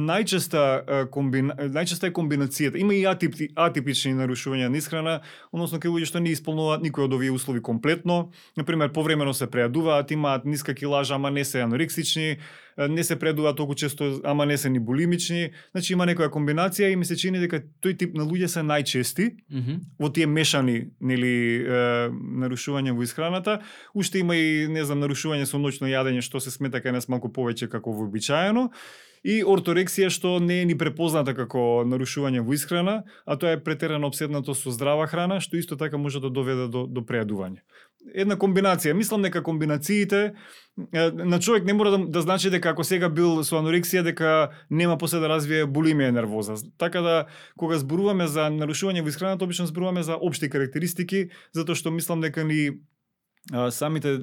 [0.08, 2.80] најчеста комбина, најчеста е комбинацијата.
[2.80, 5.18] Има и атипи, атипични нарушувања на исхрана,
[5.52, 8.30] односно кај луѓе што не исполнуваат никој од овие услови комплетно.
[8.56, 12.38] Например, повремено се прејадуваат, имаат ниска килажа, ама не се анорексични,
[12.78, 15.52] не се прејадуваат толку често, ама не се ни булимични.
[15.72, 19.32] Значи има некоја комбинација и ми се чини дека тој тип на луѓе се најчести
[19.52, 19.80] Мгм.
[20.00, 23.60] во тие мешани нели е, нарушувања во исхраната,
[23.94, 27.28] уште има и не знам нарушување со ноќно јадење што се смета кај нас малку
[27.32, 28.70] повеќе како вообичаено
[29.26, 34.06] и орторексија што не е ни препозната како нарушување во исхрана, а тоа е претерано
[34.12, 37.64] обседнато со здрава храна што исто така може да доведе до до прејадување.
[38.14, 40.36] Една комбинација, мислам дека комбинациите
[40.94, 44.98] на човек не мора да, да значи дека ако сега бил со анорексија дека нема
[45.02, 46.60] после да развие булимија нервоза.
[46.78, 47.16] Така да
[47.58, 52.46] кога зборуваме за нарушување во исхраната, обично зборуваме за општи карактеристики, затоа што мислам дека
[52.46, 52.78] ни
[53.72, 54.20] самите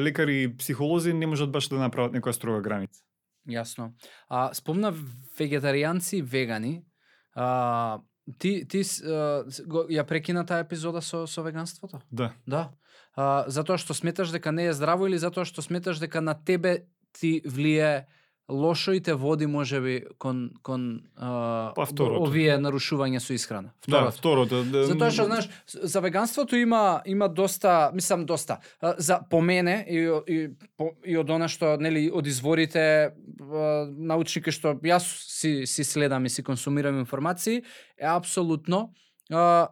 [0.00, 3.05] лекари и психолози не можат баш да направат некоја строга граница.
[3.46, 3.92] Јасно.
[4.28, 4.92] А спомна
[5.38, 6.84] вегетаријанци и вегани.
[7.34, 8.00] А,
[8.38, 9.44] ти ти а,
[9.90, 12.02] ја прекина таа епизода со со веганството?
[12.10, 12.32] Да.
[12.46, 12.70] Да.
[13.14, 16.86] А, затоа што сметаш дека не е здраво или затоа што сметаш дека на тебе
[17.12, 18.06] ти влие
[18.48, 22.22] лошо и те води можеби кон кон а, Па, второто.
[22.22, 23.72] овие нарушувања со исхрана.
[23.88, 24.62] Да, второто.
[24.64, 28.58] Да, Затоа што знаеш, за веганството има има доста, мислам доста.
[28.98, 34.42] За по мене и и по, и од она што нели од изворите а, научни
[34.42, 37.62] кај што јас си си следам и си консумирам информации,
[37.98, 38.94] е апсолутно
[39.32, 39.68] а,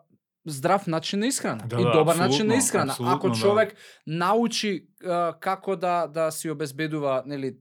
[0.47, 2.95] здрав начин на исхрана Да, и да, добар начин на исхрана.
[3.01, 3.35] Ако да.
[3.35, 7.57] човек научи а, како да да си обезбедува нели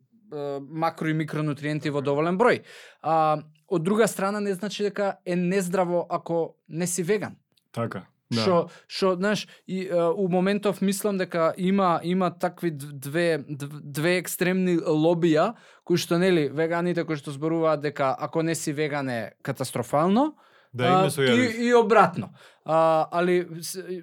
[0.70, 2.64] макро и микронутриенти во доволен број.
[3.02, 7.38] А, од друга страна не значи дека е нездраво ако не си веган.
[7.72, 8.06] Така.
[8.34, 8.42] Да.
[8.42, 8.56] Што
[8.88, 14.78] што знаеш и а, у моментов мислам дека има има такви две дв- две екстремни
[14.78, 20.34] лобија кои што нели веганите кои што зборуваат дека ако не си веган е катастрофално,
[20.74, 22.34] Да, а, и, и обратно.
[22.66, 23.48] А, али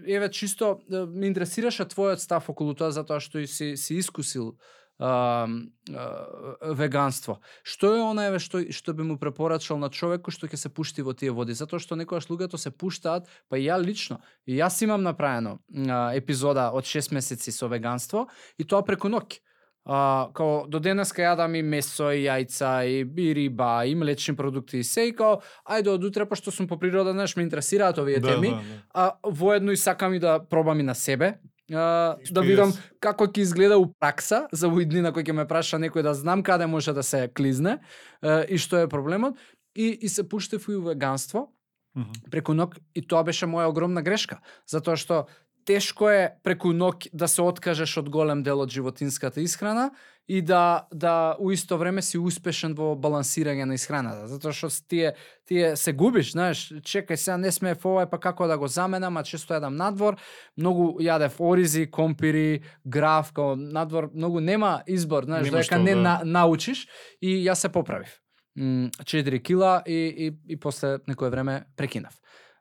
[0.06, 4.54] еве чисто ме интересираше твојот став околу тоа затоа што и си си искусил
[5.00, 7.40] а, а, веганство.
[7.64, 10.68] Што е она еве што што би му препорачал на човек кој што ќе се
[10.68, 14.60] пушти во тие води, затоа што некогаш луѓето се пуштаат, па и ја лично, и
[14.60, 19.40] јас имам направено а, епизода од 6 месеци со веганство и тоа преку ноќ.
[19.88, 24.78] А, као до денеска јадам и месо, и јајца, и, и риба, и млечни продукти,
[24.78, 28.20] и се, и као, ајде од утре, пошто сум по природа, знаеш, ме интересираат овие
[28.20, 28.82] Да, теми, да, да.
[28.92, 31.40] а воедно и сакам и да пробам и на себе,
[31.72, 35.78] а, да видам како ќе изгледа у пракса, за овој днина кој ќе ме праша
[35.78, 37.78] некој да знам каде може да се клизне
[38.22, 39.38] а, и што е проблемот.
[39.74, 41.52] И, и се пуштев и у веганство
[41.94, 42.12] Мгм.
[42.30, 45.26] преку ног и тоа беше моја огромна грешка, затоа што
[45.66, 49.90] тешко е преку ног да се откажеш од голем дел од животинската исхрана
[50.30, 55.14] и да да у исто време си успешен во балансирање на исхраната, затоа што тие
[55.50, 59.24] тие се губиш, знаеш, чекај сега не сме овај па како да го заменам, а
[59.26, 60.20] често јадам надвор,
[60.54, 65.94] многу јадев оризи, компири, граф, као надвор многу нема избор, знаеш, Нема дека што, не
[65.98, 66.02] да.
[66.06, 66.86] на, научиш
[67.20, 68.20] и јас се поправив.
[68.54, 72.14] М, 4 кила и, и, и после некое време прекинав.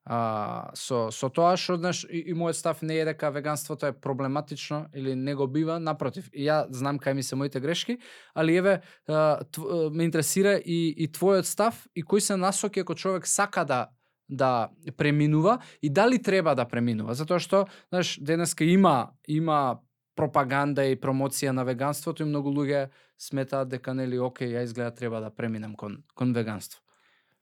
[0.09, 3.93] А, со, со тоа што знаеш и, и мојот став не е дека веганството е
[3.93, 6.31] проблематично или не го бива, напротив.
[6.33, 7.99] И ја знам кај ми се моите грешки,
[8.33, 12.95] али еве а, тв, ме интересира и, и твојот став и кои се насоки ако
[12.95, 13.87] човек сака да
[14.29, 19.77] да преминува и дали треба да преминува, затоа што знаеш денеска има има
[20.17, 25.21] пропаганда и промоција на веганството и многу луѓе сметаат дека нели окей, ја изгледа треба
[25.21, 26.81] да преминам кон кон веганство.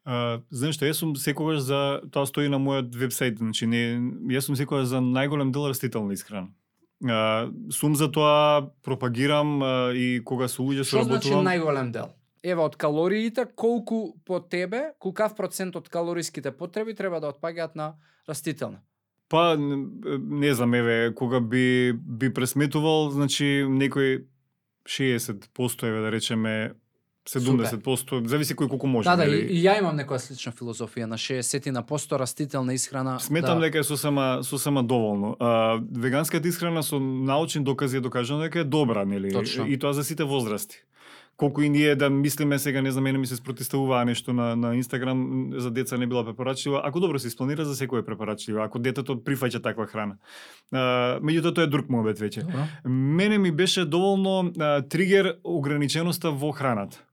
[0.08, 3.82] А, знаеш што, јас сум секогаш за тоа стои на мојот вебсайт, значи не
[4.32, 6.54] јас сум секогаш за најголем дел растителна исхрана.
[7.04, 11.44] А, сум за тоа, пропагирам а, и кога со луѓе Што значи соработувам.
[11.52, 12.16] најголем дел?
[12.40, 17.98] Ева од калориите, колку по тебе, колкав процент од калориските потреби треба да отпаѓаат на
[18.30, 18.80] растителна?
[19.28, 24.24] Па не знам, еве, кога би би пресметувал, значи некој
[24.88, 26.76] 60% еве да речеме
[27.28, 29.10] 70%, зависи кој колку може.
[29.10, 33.20] Да, да, и, и ја имам некоја слична филозофија на 60 на посто растителна исхрана.
[33.20, 33.68] Сметам да.
[33.68, 35.36] дека е сосема сосема доволно.
[35.40, 39.34] А, веганската исхрана со научни докази е докажано дека е добра, нели?
[39.34, 39.68] Точно.
[39.68, 40.84] И тоа за сите возрасти.
[41.38, 44.76] Колку и ние да мислиме сега, не знам, мене ми се спротиставуваа нешто на на
[44.76, 46.82] Инстаграм за деца не била препорачлива.
[46.84, 50.18] Ако добро се испланира за секој е препорачлива, ако детето прифаќа таква храна.
[50.74, 52.42] А, меѓутоа тоа е друг муабет веќе.
[52.86, 57.06] Мене ми беше доволно а, тригер ограниченоста во храната.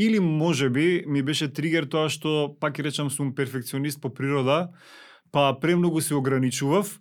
[0.00, 4.70] Или може би ми беше тригер тоа што пак ќе речам сум перфекционист по природа,
[5.28, 7.00] па премногу се ограничував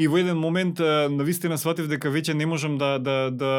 [0.00, 0.80] и во еден момент
[1.12, 3.52] навистина сватив дека веќе не можам да да да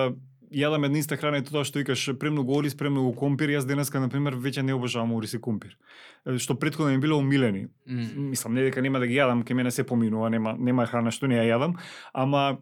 [0.50, 4.10] јадам една иста храна и тоа што викаш премногу ориз, премногу компир, јас денеска на
[4.10, 5.78] пример веќе не обожавам ориз и компир.
[6.26, 7.68] Што претходно ми биле умилени.
[7.88, 8.32] М.
[8.34, 11.28] Мислам не дека нема да ги јадам, ке мене се поминува, нема нема храна што
[11.28, 11.78] не ја јадам,
[12.14, 12.58] ама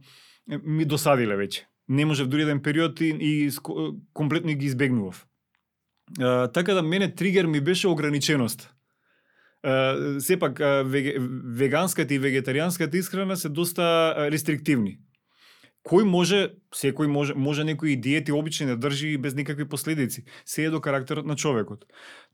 [0.45, 1.65] ми досадиле веќе.
[1.87, 3.49] Не можев дури еден период и, и
[4.13, 5.25] комплетно ги избегнував.
[6.19, 8.73] А, така да мене тригер ми беше ограниченост.
[9.65, 11.17] Uh, сепак uh, веге,
[11.55, 14.99] веганската и вегетаријанската исхрана се доста uh, рестриктивни.
[15.83, 16.39] Кој може,
[16.75, 20.23] секој може, може некои диети обични да држи без никакви последици.
[20.45, 21.85] Се е до карактерот на човекот.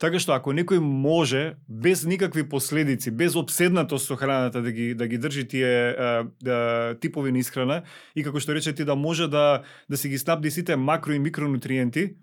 [0.01, 5.07] Така што ако некој може без никакви последици, без обседнатост со храната да ги да
[5.07, 7.83] ги држи тие а, да, типови на исхрана
[8.15, 11.19] и како што рече ти да може да да си ги снабди сите макро и
[11.19, 12.15] микронутриенти,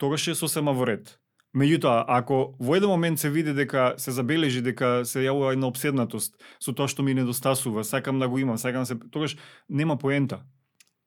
[0.00, 1.18] тогаш е сосема во ред.
[1.50, 6.38] Меѓутоа, ако во еден момент се види дека се забележи дека се јавува една обседнатост
[6.62, 9.36] со тоа што ми недостасува, сакам да го имам, сакам да се тогаш
[9.68, 10.44] нема поента.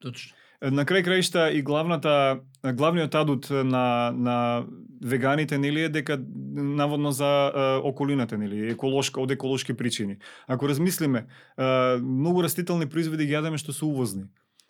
[0.04, 0.36] Точно.
[0.64, 4.66] На крај краишта и главната главниот адут на на
[5.04, 6.20] веганите нели е дека
[6.56, 10.18] наводно за е, околината нели еколошка од еколошки причини.
[10.48, 11.26] Ако размислиме,
[11.58, 11.64] е,
[12.00, 14.24] многу растителни производи ги јадеме што се увозни.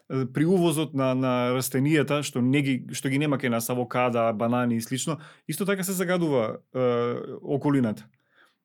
[0.08, 4.76] При увозот на на растенијата што не ги што ги нема кај нас авокада, банани
[4.76, 8.06] и слично, исто така се загадува е, околината.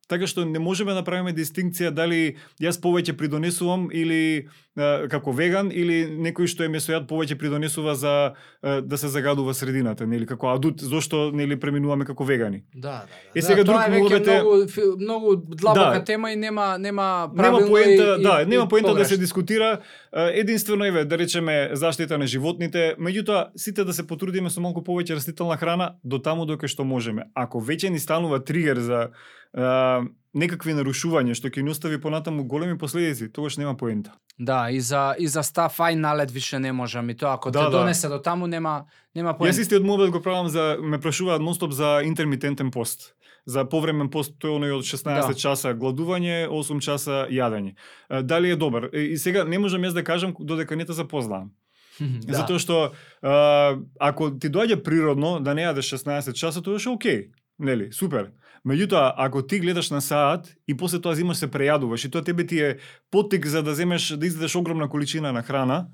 [0.09, 5.69] Така што не можеме да правиме дистинкција дали јас повеќе придонесувам или е, како веган
[5.69, 8.15] или некој што е месојад повеќе придонесува за
[8.63, 12.63] е, да се загадува средината, нели како адут, зошто нели преминуваме како вегани.
[12.75, 13.39] Да, да, да.
[13.39, 16.05] Е, сега да, тоа друг е веќе муабет е- многу фи- многу длабока Да.
[16.05, 16.89] тема и нема нема
[17.29, 19.79] Нема правилно поента, и, да, и, нема и поента да се дискутира.
[20.15, 25.15] Единствено еве да речеме заштита на животните, меѓутоа сите да се потрудиме со малку повеќе
[25.15, 27.29] растителна храна до таму дока што можеме.
[27.35, 29.11] Ако веќе ни станува тригер за
[29.57, 34.13] е, некакви нарушувања што ќе ни остави понатаму големи последици, тогаш нема поента.
[34.39, 37.59] Да, и за и за став ај налет више не можам и тоа ако Да,
[37.67, 37.79] те да.
[37.79, 39.55] донесе до таму нема нема поент.
[39.55, 43.15] Јас истиот мобил го правам за ме прашуваат нонстоп за интермитентен пост.
[43.47, 45.35] За повремен пост тој оној од 16 Да.
[45.35, 47.75] часа гладување, 8 часа јадење.
[48.23, 48.91] Дали е добар?
[48.93, 51.51] И сега не можам јас да кажам додека не те запознавам.
[52.01, 52.37] да.
[52.37, 57.31] Затоа што а, ако ти доаѓа природно да не јадеш 16 часа, тоа е окей.
[57.59, 58.31] Нели, супер.
[58.67, 62.47] Меѓутоа, ако ти гледаш на саат и после тоа зимаш се прејадуваш и тоа тебе
[62.47, 62.77] ти е
[63.11, 65.87] поттик за да земеш да изедеш огромна количина на храна,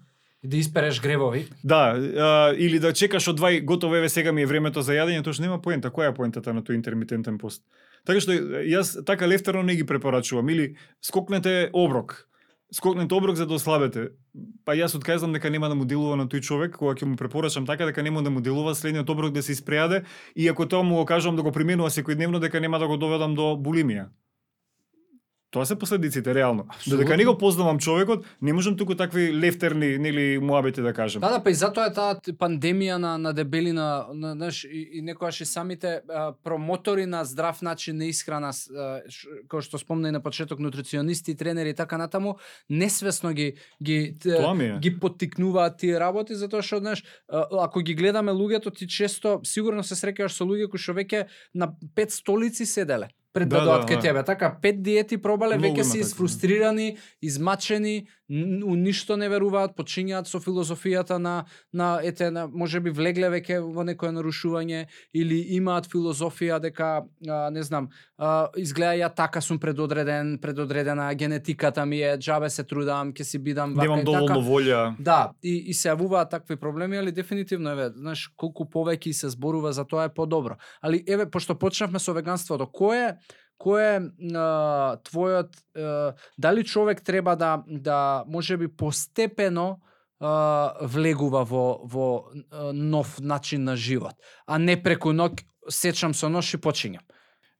[0.44, 1.48] да испереш гревови.
[1.64, 5.24] Да, а, или да чекаш од двај готово еве сега ми е времето за јадење,
[5.24, 5.88] тоа што нема поента.
[5.88, 7.64] Која е поентата на тој интермитентен пост?
[8.04, 12.28] Така што јас така лефтерно не ги препорачувам или скокнете оброк.
[12.74, 14.08] Скокнете оброк за да ослабете.
[14.66, 17.68] Па јас откажам дека нема да му делува на тој човек, кога ќе му препорачам
[17.68, 20.02] така дека нема да му делува следниот оброк да се испрејаде
[20.34, 23.38] и ако тоа му го кажам да го применува секојдневно дека нема да го доведам
[23.38, 24.08] до булимија.
[25.54, 26.66] Тоа се последиците реално.
[26.88, 31.20] Додека не го познавам човекот, не можам туку такви лефтерни нели муабети да кажам.
[31.20, 35.02] Да, да, па и затоа е таа пандемија на на дебелина, на, знаеш, и, и
[35.02, 40.20] некогаш и самите а, промотори на здрав начин на исхрана, кој што спомна и на
[40.20, 42.34] почеток нутриционисти, тренери и така натаму,
[42.70, 44.78] несвесно ги ги т- Тоа ми е.
[44.82, 49.94] ги поттикнуваат тие работи затоа што знаеш ако ги гледаме луѓето ти често сигурно се
[49.94, 53.88] среќаваш со луѓе кои што веќе на пет столици седеле пред да, Да, дојдат да,
[53.90, 54.02] кај да.
[54.06, 54.22] тебе.
[54.24, 56.06] Така пет диети пробале, веќе се такви.
[56.06, 56.88] изфрустрирани,
[57.20, 58.06] измачени,
[58.64, 63.84] у ништо не веруваат, почињаат со филозофијата на на ете на можеби влегле веќе во
[63.84, 70.38] некое нарушување или имаат филозофија дека а, не знам, а, изгледа ја така сум предодреден,
[70.40, 74.40] предодредена генетиката ми е, џабе се трудам, ќе си бидам вака Немам и доволно така.
[74.40, 74.94] волја.
[74.98, 79.72] Да, и, и се јавуваат такви проблеми, али дефинитивно еве, знаеш, колку повеќе се зборува
[79.72, 80.56] за тоа е подобро.
[80.80, 83.16] Али еве, пошто почнавме со веганството, кој е
[83.64, 83.96] кој е
[84.36, 89.80] а, твојот а, дали човек треба да да можеби постепено
[90.20, 94.14] а, влегува во во а, нов начин на живот,
[94.46, 97.04] а не преку ноќ сечам со нож и почињам.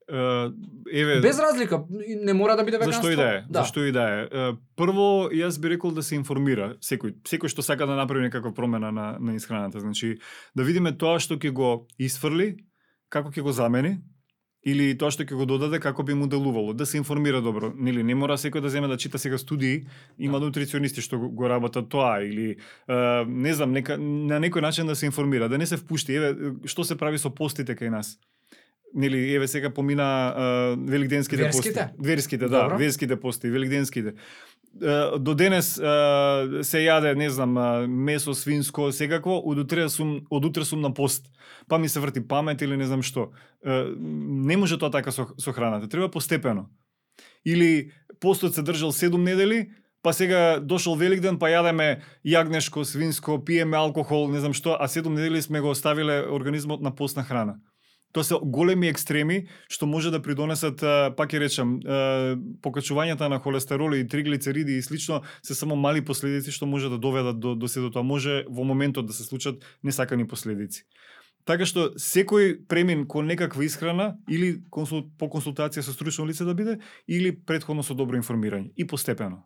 [0.06, 3.02] Еве, Без разлика, не мора да биде веганство.
[3.02, 3.44] Зашто и да е?
[3.48, 3.58] Да.
[3.60, 4.28] Зашто и да?
[4.32, 8.52] Е, Прво, јас би рекол да се информира секој, секој што сака да направи некаква
[8.52, 10.18] промена на на исхраната, значи
[10.54, 12.58] да видиме тоа што ќе го исфрли,
[13.08, 13.96] како ќе го замени
[14.64, 17.72] или тоа што ќе го додаде како би му делувало, да се информира добро.
[17.76, 19.84] Нели не мора секој да земе да чита сега студии,
[20.18, 22.94] има нутриционисти што го, работат тоа или е,
[23.28, 26.16] не знам, нека на некој начин да се информира, да не се впушти.
[26.16, 28.16] Еве што се прави со постите кај нас?
[28.94, 30.42] Нели еве сега помина е,
[30.90, 31.90] великденските Верските?
[31.92, 32.08] пости.
[32.08, 32.68] Верските, Добро.
[32.68, 34.14] да, верските пости, великденските.
[34.74, 37.54] До денес се јаде, не знам,
[37.86, 41.30] месо свинско, секакво, од утре сум од утре сум на пост.
[41.68, 43.30] Па ми се врти памет или не знам што.
[43.62, 46.66] Не може тоа така со, со храната, треба постепено.
[47.46, 49.70] Или постот се држал 7 недели,
[50.02, 55.08] па сега дошол Великден, па јадеме јагнешко, свинско, пиеме алкохол, не знам што, а 7
[55.08, 57.60] недели сме го оставиле организмот на постна храна.
[58.14, 60.78] Тоа се големи екстреми што може да придонесат,
[61.18, 61.72] пак ќе речам,
[62.62, 67.40] покачувањата на холестерол и триглицериди и слично се само мали последици што може да доведат
[67.40, 68.06] до до седото, тоа.
[68.06, 70.86] Може во моментот да се случат несакани последици.
[71.44, 76.54] Така што секој премин кон некаква исхрана или консул, по консултација со стручно лице да
[76.54, 79.42] биде или предходно со добро информирање и постепено.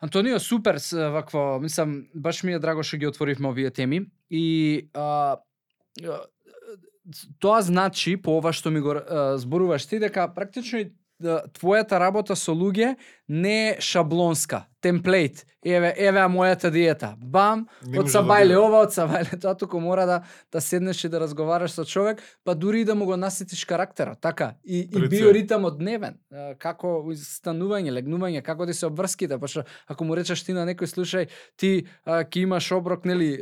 [0.00, 0.80] Антонио, супер
[1.12, 5.36] вакво, мислам, баш ми е драго што ги отворивме овие теми и а,
[7.38, 8.96] тоа значи по ова што ми го
[9.36, 10.90] зборуваш ти дека практично и
[11.20, 12.94] твојата работа со луѓе
[13.30, 15.46] не е шаблонска, темплейт.
[15.60, 17.10] Еве, еве мојата диета.
[17.20, 18.58] Бам, Не од да сабајле биде.
[18.58, 20.16] ова, од сабајле тоа, туку мора да
[20.52, 24.18] да седнеш и да разговараш со човек, па дури и да му го наситиш карактерот,
[24.20, 24.54] така.
[24.64, 26.16] И, и биоритамот дневен,
[26.58, 31.28] како станување, легнување, како да се обврските, пошто ако му речеш ти на некој слушај,
[31.60, 33.36] ти а, ќе имаш оброк, нели,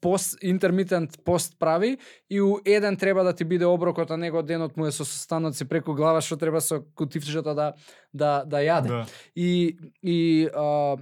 [0.00, 1.98] пост интермитент пост прави
[2.30, 5.68] и у еден треба да ти биде оброкот, а него денот му е со состаноци
[5.68, 7.74] преку глава што треба со кутивчето да
[8.12, 8.88] да да јаде.
[8.88, 9.06] Да.
[9.34, 10.96] И и а,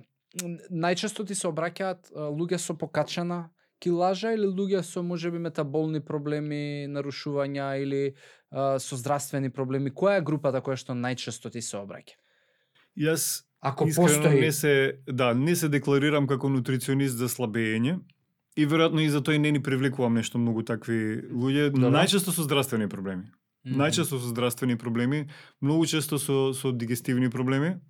[0.71, 7.75] најчесто ти се обраќаат луѓе со покачена килажа или луѓе со можеби метаболни проблеми, нарушувања
[7.83, 8.15] или
[8.51, 9.91] а, со здравствени проблеми.
[9.91, 12.17] Која е групата која што најчесто ти се обраќа?
[12.97, 17.97] Јас Ако Искрено постои не се, да, не се декларирам како нутриционист за слабење
[18.57, 21.91] и веројатно и за тој не ни привлекувам нешто многу такви луѓе, Добро.
[21.97, 23.33] најчесто со здравствени проблеми.
[23.67, 25.27] Најчесто со здравствени проблеми,
[25.61, 27.81] многу често со со дигестивни проблеми.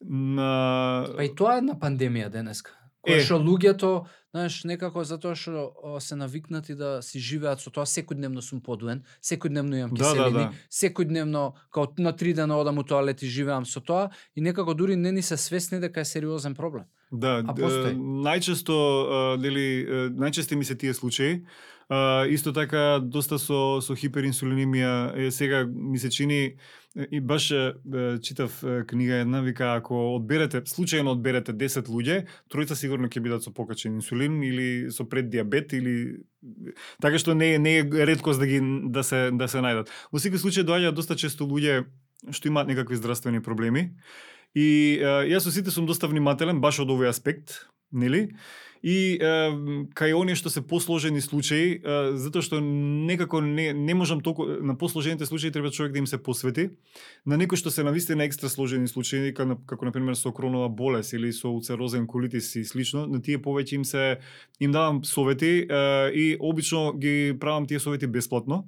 [0.00, 2.70] На Па и тоа е една пандемија денеска.
[3.02, 3.22] Кој Е.
[3.26, 8.60] што луѓето, знаеш, некако затоа што се навикнати да си живеат со тоа, секојдневно сум
[8.62, 10.52] подуен, секојдневно имам Да, киселини, да, да.
[10.70, 14.94] секојдневно као на три дена одам у тоалет и живеам со тоа и некако дури
[14.96, 16.84] не ни се свесни дека е сериозен проблем.
[17.10, 17.92] Да, А постои?
[17.98, 18.72] најчесто
[19.34, 21.42] е, најчести ми се тие случаи.
[21.92, 24.92] А, исто така доста со со хиперинсулинемија
[25.26, 26.54] е сега ми се чини
[27.10, 32.16] и баш е, е, читав е, книга една вика ако одберете случајно одберете 10 луѓе,
[32.48, 36.24] тројца сигурно ќе бидат со покачен инсулин или со преддиабет или
[37.02, 39.92] така што не е не е реткост да ги да се да се најдат.
[40.12, 41.84] Во секој случај доаѓаат доста често луѓе
[42.30, 43.90] што имаат некакви здравствени проблеми
[44.54, 48.30] И е, јас со сите сум доста внимателен баш од овој аспект, нели?
[48.82, 49.30] И е,
[49.94, 54.74] кај оние што се посложени случаи, е, затоа што некако не, не можам толку на
[54.78, 56.70] посложените случаи треба човек да им се посвети.
[57.26, 61.14] На некои што се навистина екстра сложени случаи, како, како на пример со кронова болест
[61.14, 64.18] или со уцерозен колитис и слично, на тие повеќе им се
[64.58, 68.66] им давам совети е, и обично ги правам тие совети бесплатно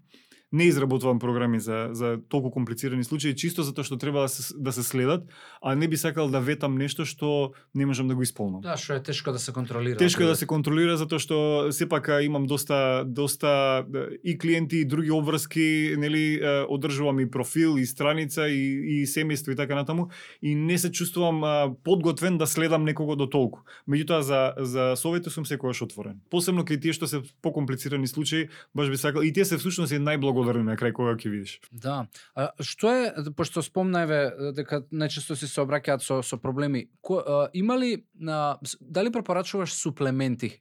[0.54, 4.70] не изработувам програми за за толку комплицирани случаи чисто затоа што треба да се, да
[4.72, 5.26] се следат,
[5.58, 8.62] а не би сакал да ветам нешто што не можам да го исполнам.
[8.62, 9.98] Да, што е тешко да се контролира.
[9.98, 14.84] Тешко е да се контролира затоа што сепак а, имам доста доста да, и клиенти
[14.84, 19.74] и други обврски, нели е, одржувам и профил и страница и и семејство и така
[19.74, 23.66] натаму и не се чувствувам подготвен да следам некого до толку.
[23.90, 26.22] Меѓутоа за за совети сум секогаш отворен.
[26.30, 29.98] Посебно кај тие што се покомплицирани случаи, баш би сакал и тие се всушност и
[30.44, 31.60] најблагодарни на крај кога ќе видиш.
[31.72, 32.06] Да.
[32.34, 36.88] А што е пошто спомнаеве дека најчесто си се обраќаат со со проблеми.
[37.02, 40.60] Ко, а, има ли а, дали препорачуваш суплементи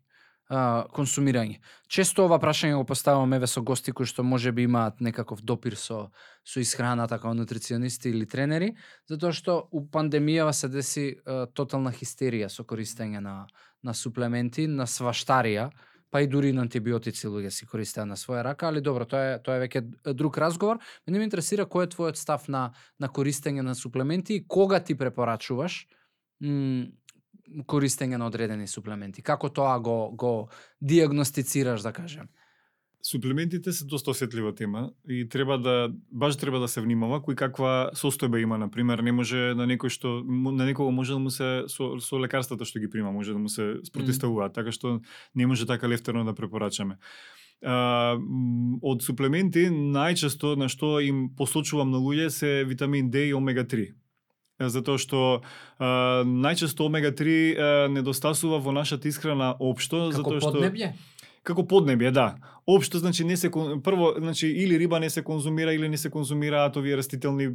[0.50, 1.60] а, консумирање?
[1.88, 5.76] Често ова прашање го поставам еве со гости кои што може би имаат некаков допир
[5.76, 6.12] со
[6.44, 8.76] со исхраната како нутриционисти или тренери,
[9.10, 13.48] затоа што у пандемијава се деси а, тотална хистерија со користење на
[13.84, 15.68] на суплементи, на сваштарија,
[16.14, 19.40] па и дури на антибиотици луѓе си користеа на своја рака, али добро, тоа е
[19.42, 20.78] тоа е веќе друг разговор.
[21.08, 22.68] Мене ме интересира кој е твојот став на
[23.02, 25.80] на користење на суплементи и кога ти препорачуваш
[26.44, 26.86] м,
[27.66, 29.26] користење на одредени суплементи.
[29.26, 30.50] Како тоа го го
[30.82, 32.30] диагностицираш, да кажем?
[33.04, 37.92] Суплементите се доста осетлива тема и треба да баш треба да се внимава кој каква
[38.00, 41.68] состојба има на пример не може на некој што на некого може да му се
[41.68, 45.02] со, со лекарствата што ги прима може да му се спротиставуваат така што
[45.36, 46.96] не може така лефтерно да препорачаме.
[47.64, 48.16] А,
[48.82, 53.92] од суплементи најчесто на што им посочувам на луѓе се витамин D и омега 3
[54.62, 55.42] Е, затоа што
[55.82, 60.94] а, најчесто омега 3 а, недостасува во нашата исхрана општо Како затоа што поднебје?
[61.44, 62.28] Како поднебје, да.
[62.68, 63.52] Општо значи не се
[63.84, 67.52] прво значи или риба не се конзумира или не се конзумираат овие растителни е,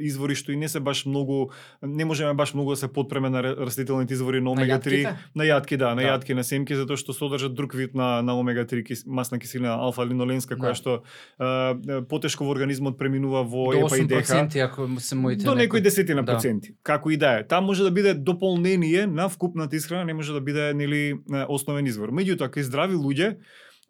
[0.00, 1.50] извори што и не се баш многу
[1.82, 4.82] не можеме баш многу да се подпреме на растителните извори на омега 3.
[4.82, 5.14] јатките?
[5.36, 6.08] На јатки, да, на Да.
[6.18, 9.78] јатки, на семки затоа што содржат друг вид на на омега 3 кис, масна киселина
[9.78, 10.62] алфа-линоленска Да.
[10.62, 11.02] која што
[11.38, 14.34] е, потешко во организмот преминува во До епа и деха.
[14.50, 16.32] 8% ако се моите До некои десетина Да.
[16.32, 16.74] проценти.
[16.82, 17.46] Како и да е.
[17.46, 21.14] Таа може да биде дополнение на вкупната исхрана, не може да биде нели
[21.48, 22.10] основен извор.
[22.10, 23.36] Меѓутоа, кај здрави луѓе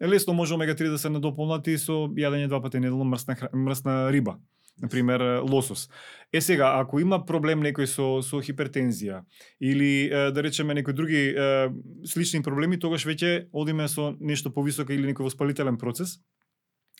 [0.01, 4.11] лесно може омега 3 да се надополнат и со јадење два пати неделно мрсна мрсна
[4.11, 4.37] риба.
[4.81, 5.89] на пример лосос.
[6.33, 9.23] Е сега, ако има проблем некој со со хипертензија
[9.61, 11.69] или да речеме некои други е,
[12.05, 16.19] слични проблеми, тогаш веќе одиме со нешто повисоко или некој воспалителен процес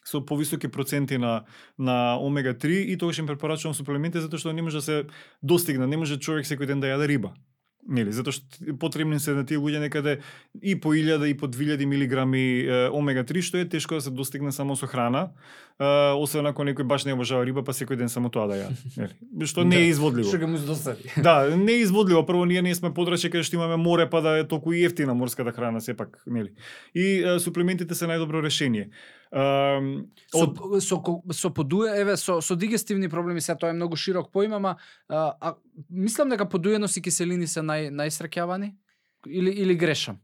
[0.05, 1.43] со повисоки проценти на
[1.77, 5.03] на омега 3 и тогаш им препорачувам суплементи затоа што не може да се
[5.41, 7.33] достигне, не може човек секој ден да јаде риба.
[7.85, 10.17] Нели, затоа што потребни се на тие луѓе некаде
[10.57, 14.09] и по 1000 и по 2000 милиграми е, омега 3 што е тешко да се
[14.09, 15.29] достигне само со храна,
[15.77, 15.85] е,
[16.17, 18.77] освен ако некој баш не обожава риба, па секој ден само тоа да јаде.
[18.97, 20.25] Нели, што не е изводливо.
[20.33, 21.13] Што ќе му здосади.
[21.21, 22.25] Да, не е изводливо.
[22.25, 25.13] Прво ние не сме подрачје каде што имаме море па да е толку и ефтина
[25.13, 26.57] морската храна сепак, нели.
[26.97, 28.89] И е, суплементите се најдобро решение.
[29.31, 30.99] Со, од со,
[31.33, 34.77] со подуе, еве, со, со дигестивни проблеми, сега тоа е многу широк поим, ама
[35.09, 35.55] а, а,
[35.89, 38.75] мислам дека подуеност и киселини се нај, најсраќавани?
[39.27, 40.21] Или, или грешам?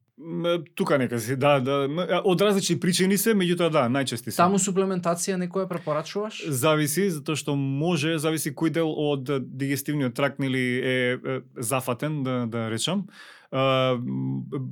[0.76, 1.88] Тука нека си, да, да,
[2.24, 4.38] од различни причини се, меѓутоа да, најчести се.
[4.38, 6.44] Таму суплементација некоја препорачуваш?
[6.46, 12.44] Зависи, затоа што може, зависи кој дел од дигестивниот тракт нели е, е зафатен, да,
[12.46, 13.08] да речам.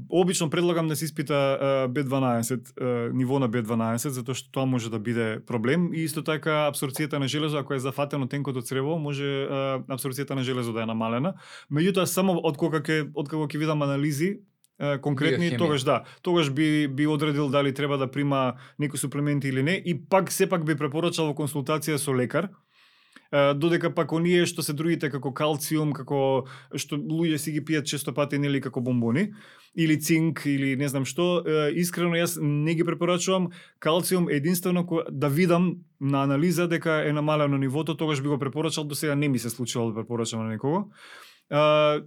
[0.09, 4.87] Обично предлагам да се испита uh, B12, uh, ниво на B12, затоа што тоа може
[4.87, 5.91] да биде проблем.
[5.93, 9.47] И исто така абсорбцијата на железо, ако е зафатено тенкото црево, може
[9.91, 11.35] абсорбцијата на железо да е намалена.
[11.67, 14.39] Меѓутоа само од кога ќе од кога ќе видам анализи
[15.03, 19.75] конкретни, тогаш да, тогаш би би одредил дали треба да прима некои суплементи или не.
[19.85, 22.47] И пак сепак би препорачал во консултација со лекар
[23.31, 28.13] додека пак оние што се другите како калциум, како што луѓе си ги пијат често
[28.13, 29.29] пати нели како бомбони
[29.75, 31.45] или цинк или не знам што,
[31.77, 33.51] искрено јас не ги препорачувам.
[33.79, 38.95] Калциум единствено да видам на анализа дека е намалено нивото, тогаш би го препорачал, до
[38.95, 40.89] сега не ми се случило да препорачам на некого.
[41.53, 42.05] Uh,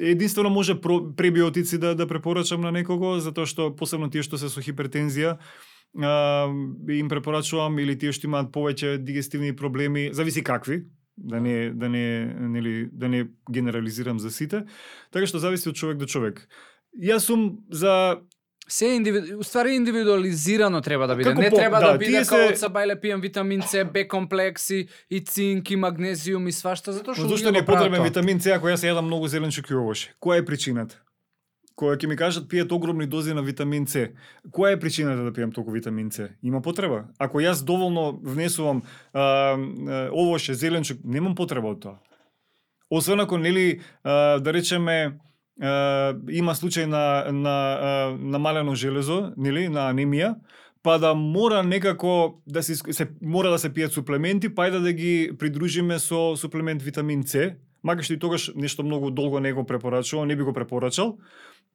[0.00, 0.80] единствено може
[1.16, 5.38] пребиотици да да препорачам на некого затоа што посебно тие што се со хипертензија
[5.96, 6.48] а,
[6.88, 10.84] им препорачувам или тие што имаат повеќе дигестивни проблеми, зависи какви,
[11.16, 14.64] да не да не нели да не генерализирам за сите.
[15.10, 16.48] Така што зависи од човек до човек.
[16.94, 18.18] Јас сум за
[18.70, 19.42] Се индивиду...
[19.42, 21.30] ствари индивидуализирано треба да биде.
[21.30, 23.84] Како не по- треба да, да, биде тие како се- од сабајле пијам витамин С,
[23.84, 28.02] Б комплекси и цинк и магнезиум и свашта затоа што Зошто луѓе не е потребен
[28.02, 30.12] витамин С ако јас јадам многу зеленчук и овошје?
[30.20, 31.00] Која е причината?
[31.78, 34.08] Која ќе ми кажат пијат огромни дози на витамин С.
[34.50, 36.30] Која е причината да пијам толку витамин С?
[36.42, 37.04] Има потреба.
[37.18, 39.54] Ако јас доволно внесувам а,
[40.10, 41.98] овоше, овошје, зеленчук, немам потреба од тоа.
[42.90, 45.18] Освен ако нели а, да речеме
[45.62, 50.34] а, има случај на на а, намалено железо, нели, на анемија,
[50.82, 54.92] па да мора некако да се, се мора да се пијат суплементи, па да, да
[54.92, 59.62] ги придружиме со суплемент витамин С, макар што и тогаш нешто многу долго не го
[59.66, 61.18] препорачувам, не би го препорачал,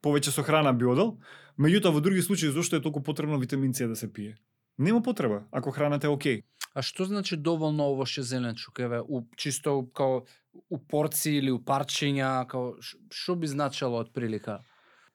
[0.03, 1.17] повеќе со храна би одел,
[1.57, 4.37] меѓутоа во други случаи зошто е толку потребно витамин С да се пие?
[4.77, 6.43] Нема потреба, ако храната е окей.
[6.73, 8.79] А што значи доволно овошје зеленчук?
[8.79, 10.25] Еве, у, чисто као
[10.69, 14.63] у порции или у парчиња, као што би значело од прилика?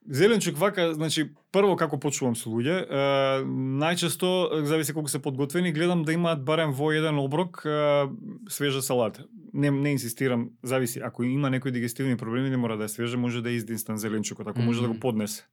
[0.06, 3.42] Зеленчук вака, значи, прво како почувам со луѓе, е,
[3.82, 8.06] најчесто, зависи колку се подготвени, гледам да имаат барем во еден оброк е,
[8.48, 9.26] свежа салата.
[9.58, 13.42] Не, не инсистирам, зависи, ако има некои дигестивни проблеми, не мора да е свежа, може
[13.42, 15.46] да е издинстан зеленчукот, ако може да го поднесе.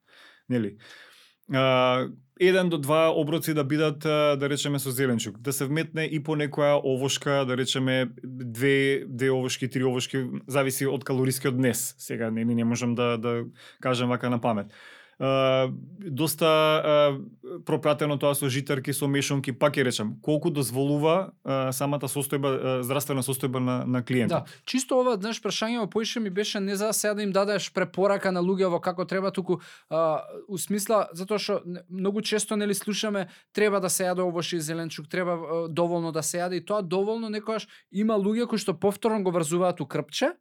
[0.49, 0.77] Нели?
[1.53, 2.07] А,
[2.39, 3.99] еден до два оброци да бидат,
[4.39, 5.39] да речеме, со зеленчук.
[5.39, 10.85] Да се вметне и по некоја овошка, да речеме, две, две овошки, три овошки, зависи
[10.85, 11.95] од калорискиот днес.
[11.97, 13.43] Сега не, не можам да, да
[13.81, 14.73] кажам вака на памет.
[15.15, 21.71] Uh, доста uh, пропратено тоа со житарки, со мешонки, пак ќе речам, колку дозволува uh,
[21.71, 24.43] самата состојба, uh, здравствена состојба на, на клиентот.
[24.43, 28.31] Да, чисто ова, знаеш, прашањето поише ми беше не за сега да им дадеш препорака
[28.35, 33.27] на луѓе во како треба, туку а, у смисла затоа што многу често нели слушаме
[33.55, 36.81] треба да се јаде овошје и зеленчук, треба а, доволно да се јаде и тоа
[36.83, 40.35] доволно некогаш има луѓе кои што повторно го врзуваат у крпче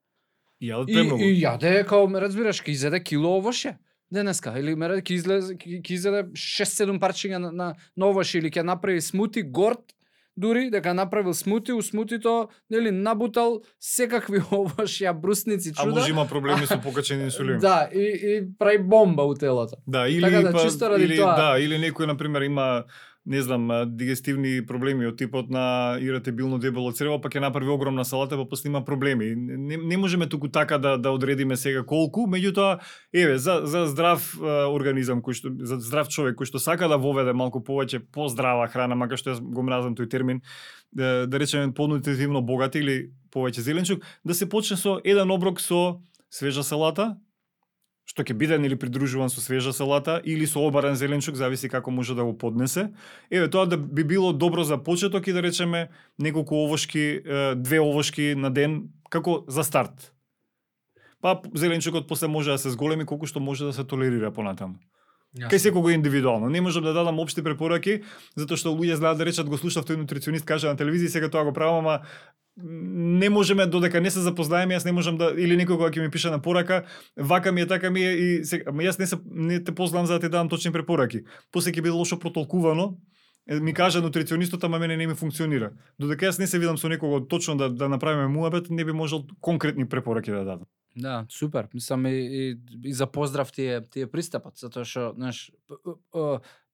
[0.61, 1.23] И јадат и, премногу.
[1.23, 3.79] и јаде као ме разбираш, ќе изеде кило овошје
[4.15, 9.03] денеска или ме ќе излезе ќе изеде 6-7 парчиња на, на, овошје или ќе направи
[9.03, 9.95] смути горд
[10.37, 15.95] дури дека направил смути, у смутито нели набутал секакви овошја, брусници, А чуда.
[15.95, 17.59] може има проблеми со покачен инсулин.
[17.59, 19.77] Да, и, и прави бомба у телото.
[19.87, 21.37] Да, или Така да, па, чисто ради или тоа.
[21.37, 22.85] да, или некој на пример има
[23.27, 28.37] не знам, дигестивни проблеми од типот на иратебилно дебело црево, па ќе направи огромна салата,
[28.37, 29.33] па после има проблеми.
[29.35, 32.81] Не, не можеме туку така да да одредиме сега колку, меѓутоа,
[33.13, 34.29] еве, за за здрав
[34.69, 38.95] организам кој што за здрав човек кој што сака да воведе малку повеќе поздрава храна,
[38.95, 40.43] макар што јас го мразам тој термин,
[40.93, 46.01] да, да речеме понутитивно богат или повеќе зеленчук, да се почне со еден оброк со
[46.29, 47.17] свежа салата,
[48.07, 52.15] што ќе биде или придружуван со свежа салата или со обарен зеленчук, зависи како може
[52.15, 52.91] да го поднесе.
[53.31, 55.89] Еве тоа да би било добро за почеток и да речеме
[56.19, 57.21] неколку овошки,
[57.57, 60.13] две овошки на ден како за старт.
[61.21, 64.77] Па зеленчукот после може да се зголеми колку што може да се толерира понатаму.
[65.35, 66.49] Кај секого е индивидуално.
[66.49, 68.03] Не можам да дадам општи препораки,
[68.39, 71.43] затоа што луѓе знаат да речат го слушав тој нутриционист каже на телевизија, сега тоа
[71.45, 72.07] го правам, ама
[72.57, 76.11] не можеме додека не се запознаеме, јас не можам да или некој кога ќе ми
[76.11, 76.85] пише на порака,
[77.17, 80.07] вака ми е, така ми е и сега, ама јас не се не те познавам
[80.07, 81.25] за да ти дадам точни препораки.
[81.51, 82.95] После ќе биде лошо протолкувано.
[83.51, 85.73] Ми кажа нутриционистот, ама мене не ми функционира.
[85.99, 89.27] Додека јас не се видам со некого точно да да направиме муабет, не би можел
[89.41, 90.67] конкретни препораки да дадам.
[90.97, 91.69] Да, супер.
[91.75, 95.51] Мислам и, и, и за поздрав ти е, ти е пристапот, затоа што, знаеш,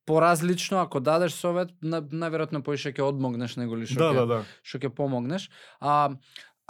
[0.05, 4.27] поразлично ако дадеш совет, на, најверојатно поише ќе одмогнеш него ли што Да, ќе да,
[4.27, 4.41] да.
[4.63, 5.51] што ќе помогнеш.
[5.81, 6.17] А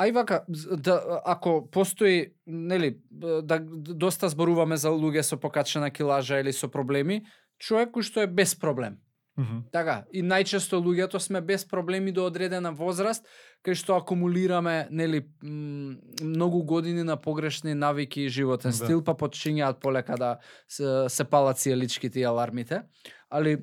[0.01, 6.55] Ај вака, да, ако постои, нели, да доста зборуваме за луѓе со покачена килажа или
[6.57, 7.27] со проблеми,
[7.61, 8.97] човек кој што е без проблем.
[9.41, 9.61] Мгм.
[9.73, 13.25] Така, и најчесто луѓето сме без проблеми до одредена возраст,
[13.65, 18.77] кај што акумулираме, нели, многу години на погрешни навики и животен Да.
[18.77, 20.39] стил, па почињаат полека да
[20.69, 22.83] се, се палат цијаличките и алармите.
[23.31, 23.59] Али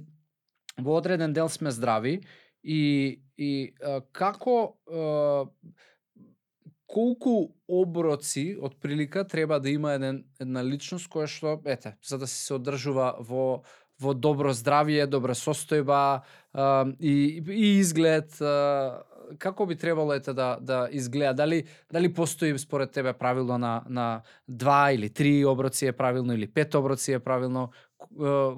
[0.81, 2.21] во одреден дел сме здрави
[2.63, 5.45] и и а, како а,
[6.87, 12.27] колку оброци од прилика треба да има еден една личност која што ете за да
[12.27, 13.61] се одржува во
[13.99, 16.21] во добро здравје, добра состојба
[16.53, 19.03] а, и, и изглед а,
[19.39, 21.33] како би требало ете да да изгледа?
[21.33, 26.47] Дали дали постои според тебе правило на на два или три оброци е правилно или
[26.47, 27.69] пет оброци е правилно?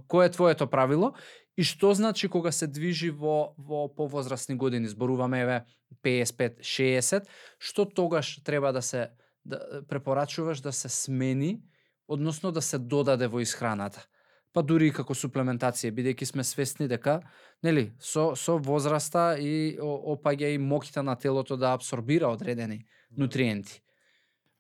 [0.08, 1.14] Кое е твоето правило?
[1.58, 5.66] И што значи кога се движи во во повозрастни години, зборуваме еве
[6.04, 7.26] 55, 60,
[7.60, 9.10] што тогаш треба да се
[9.46, 11.62] да препорачуваш да се смени,
[12.08, 14.06] односно да се додаде во исхраната?
[14.54, 17.20] Па дури и како суплементација, бидејќи сме свесни дека,
[17.64, 22.86] нели, со со возраста и опаѓа и моките на телото да абсорбира одредени
[23.18, 23.82] нутриенти.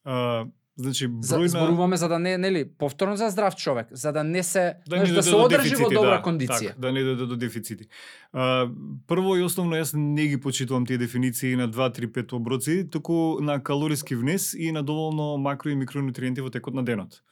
[0.03, 0.45] А,
[0.79, 1.47] Значи, бројна...
[1.47, 4.95] За, зборуваме за да не, нели, повторно за здрав човек, за да не се, да,
[4.95, 6.71] знаеш, да се одржи во добра да, кондиција.
[6.71, 7.89] Так, да не дојде до дефицити.
[8.31, 8.69] А,
[9.07, 13.41] прво и основно, јас не ги почитувам тие дефиниции на 2, 3, 5 оброци, туку
[13.43, 17.23] на калориски внес и на доволно макро и микронутриенти во текот на денот.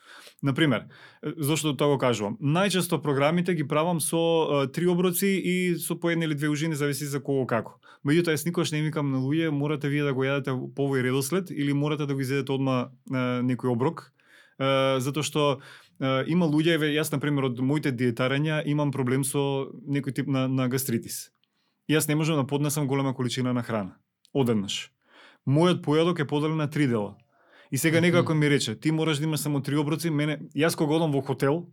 [0.41, 0.85] Например,
[1.23, 2.37] зошто тоа го кажувам?
[2.41, 6.75] Најчесто програмите ги правам со а, три оброци и со по една или две ужини,
[6.75, 7.79] зависи за кого како.
[8.05, 11.49] Меѓутоа, јас никош не викам на луѓе, морате вие да го јадете по овој редослед
[11.51, 14.11] или морате да го изедете одма некој оброк,
[14.57, 15.59] затоа што
[15.99, 20.67] има луѓе, јас на пример од моите диетарења имам проблем со некој тип на, на
[20.69, 21.31] гастритис.
[21.89, 23.97] Јас не можам да поднесам голема количина на храна.
[24.33, 24.91] Одеднаш.
[25.47, 27.15] Мојот појадок е поделен на три дела.
[27.71, 30.95] И сега некако ми рече, ти мораш да имаш само три оброци, мене, јас кога
[30.95, 31.65] одам во хотел,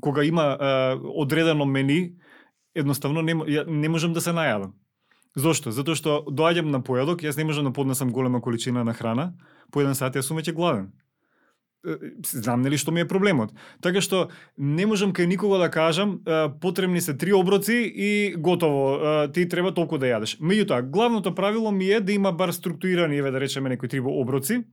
[0.00, 2.12] кога има е, одредено мени,
[2.74, 3.34] едноставно не,
[3.66, 4.72] не можам да се најадам.
[5.36, 5.70] Зошто?
[5.70, 9.32] Затоа што доаѓам на појадок, јас не можам да поднесам голема количина на храна,
[9.72, 10.90] по еден сат јас сум веќе гладен
[12.26, 13.52] знам нели што ми е проблемот.
[13.80, 16.20] Така што не можам кај никого да кажам
[16.60, 20.36] потребни се три оброци и готово, ти треба толку да јадеш.
[20.40, 24.64] Меѓутоа, главното правило ми е да има бар структурирани, еве да речеме некои три оброци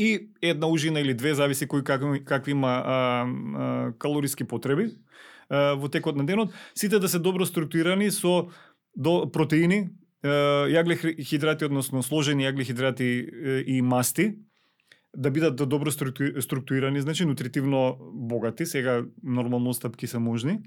[0.00, 2.96] и една ужина или две зависи кој какви, какви има а,
[3.28, 4.88] а, калориски потреби
[5.50, 8.48] а, во текот на денот, сите да се добро структурирани со
[8.96, 9.90] до протеини,
[10.24, 14.34] јаглехидрати, односно сложени јаглехидрати и масти,
[15.16, 20.58] да бидат да добро структурирани, значи нутритивно богати, сега нормално стапки се можни.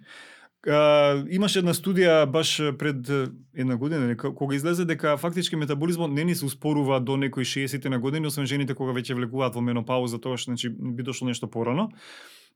[0.68, 3.10] А, имаше една студија баш пред
[3.54, 8.00] една година кога излезе дека фактички метаболизмот не ни се успорува до некои 60 на
[8.00, 11.90] години, освен жените кога веќе влегуваат во менопауза, тоа што значи би дошло нешто порано.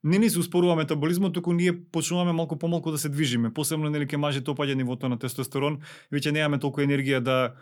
[0.03, 3.53] Не ни се успорува метаболизмот, туку ние почнуваме малку помалку да се движиме.
[3.53, 5.81] Посебно нели ке мажите опаѓа нивото на тестостерон,
[6.13, 7.55] веќе немаме толку енергија да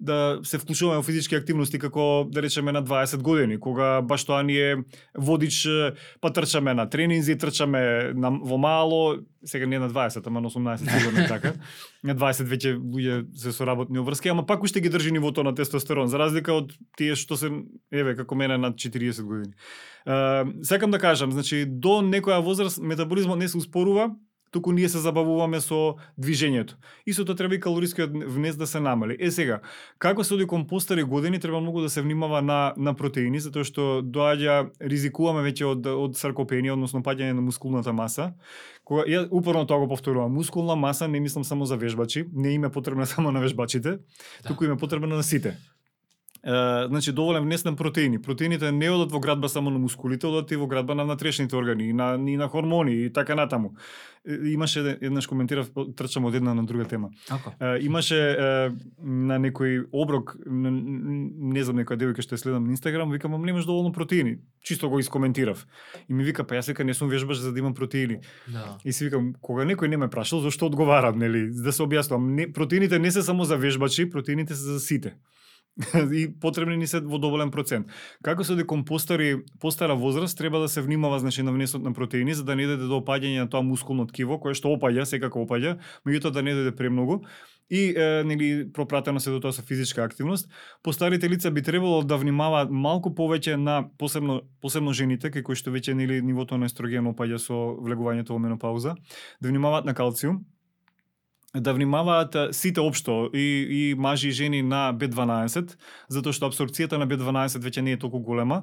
[0.00, 4.42] да се вклучуваме во физички активности како да речеме на 20 години, кога баш тоа
[4.42, 4.76] ни е
[5.16, 5.64] водич
[6.20, 10.98] па трчаме на тренинзи, трчаме на, во мало, сега не на 20, ама на 18
[10.98, 11.54] сигурно така.
[12.04, 16.08] На 20 веќе луѓе се соработни обврски, ама пак уште ги држи нивото на тестостерон,
[16.12, 17.50] за разлика од тие што се
[17.90, 19.54] еве како мене над 40 години.
[20.06, 24.12] Uh, сакам да кажам, значи до некоја возраст метаболизмот не се успорува,
[24.56, 26.80] туку ние се забавуваме со движењето.
[27.04, 29.16] Истото треба и калорискиот внес да се намали.
[29.20, 29.60] Е сега,
[30.00, 33.68] како се оди кон постари години, треба многу да се внимава на на протеини, затоа
[33.68, 38.32] што доаѓа ризикуваме веќе од од саркопенија, односно паѓање на мускулната маса.
[38.84, 42.72] Кога ја упорно тоа го повторувам, мускулна маса не мислам само за вежбачи, не име
[42.72, 44.48] потребна само на вежбачите, да.
[44.48, 45.56] туку име потребна на сите
[46.88, 48.22] значи доволен внес на протеини.
[48.22, 51.88] Протеините не одат во градба само на мускулите, одат и во градба на внатрешните органи,
[51.88, 53.74] и на, и на хормони и така натаму.
[54.44, 57.10] Имаше еднаш коментирав, трчам од една на друга тема.
[57.30, 57.52] Ако?
[57.80, 58.18] Имаше
[59.02, 63.92] на некој оброк, не знам некоја девојка што следам на Инстаграм, викам, ам немаш доволно
[63.92, 64.38] протеини.
[64.62, 65.66] Чисто го искоментирав.
[66.08, 68.18] И ми вика, па јас вика не сум вежбаш за да имам протеини.
[68.50, 68.78] Да.
[68.84, 71.50] И си викам, кога некој не ме прашал, зашто одговарам, нели?
[71.50, 72.34] Да се објаснувам.
[72.34, 75.14] Не, протеините не се само за вежбачи, протеините се за сите.
[76.12, 77.90] и потребни ни се во доволен процент.
[78.24, 82.34] Како се дека постари постара возраст треба да се внимава значи на внесот на протеини
[82.34, 85.76] за да не дојде до опаѓање на тоа мускулно ткиво кое што опаѓа, секако опаѓа,
[86.06, 87.24] меѓутоа да не дојде премногу.
[87.68, 90.48] И е, нели пропратено се до тоа со физичка активност,
[90.82, 95.74] постарите лица би требало да внимаваат малку повеќе на посебно посебно жените кај кои што
[95.74, 98.94] веќе нели нивото на естроген опаѓа со влегувањето во менопауза,
[99.42, 100.46] да внимаваат на калциум,
[101.60, 105.76] да внимаваат сите општо и, и мажи и жени на B12,
[106.08, 108.62] затоа што абсорбцијата на B12 веќе не е толку голема.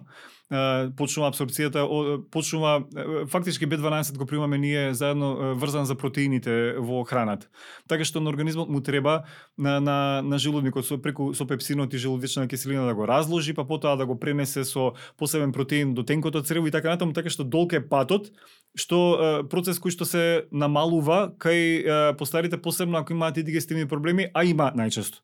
[0.98, 1.86] Почнува абсорбцијата,
[2.32, 2.84] почнува,
[3.32, 7.48] фактички B12 го примаме ние заедно врзан за протеините во храната.
[7.88, 9.24] Така што на организмот му треба
[9.58, 13.66] на, на, на желудникот со, преку, со пепсинот и желудична киселина да го разложи, па
[13.66, 17.44] потоа да го пренесе со посебен протеин до тенкото црево и така натаму, така што
[17.44, 18.30] долг е патот
[18.76, 24.44] што процес кој што се намалува кај постарите посебно ако имаат и дигестивни проблеми, а
[24.44, 25.22] има најчесто.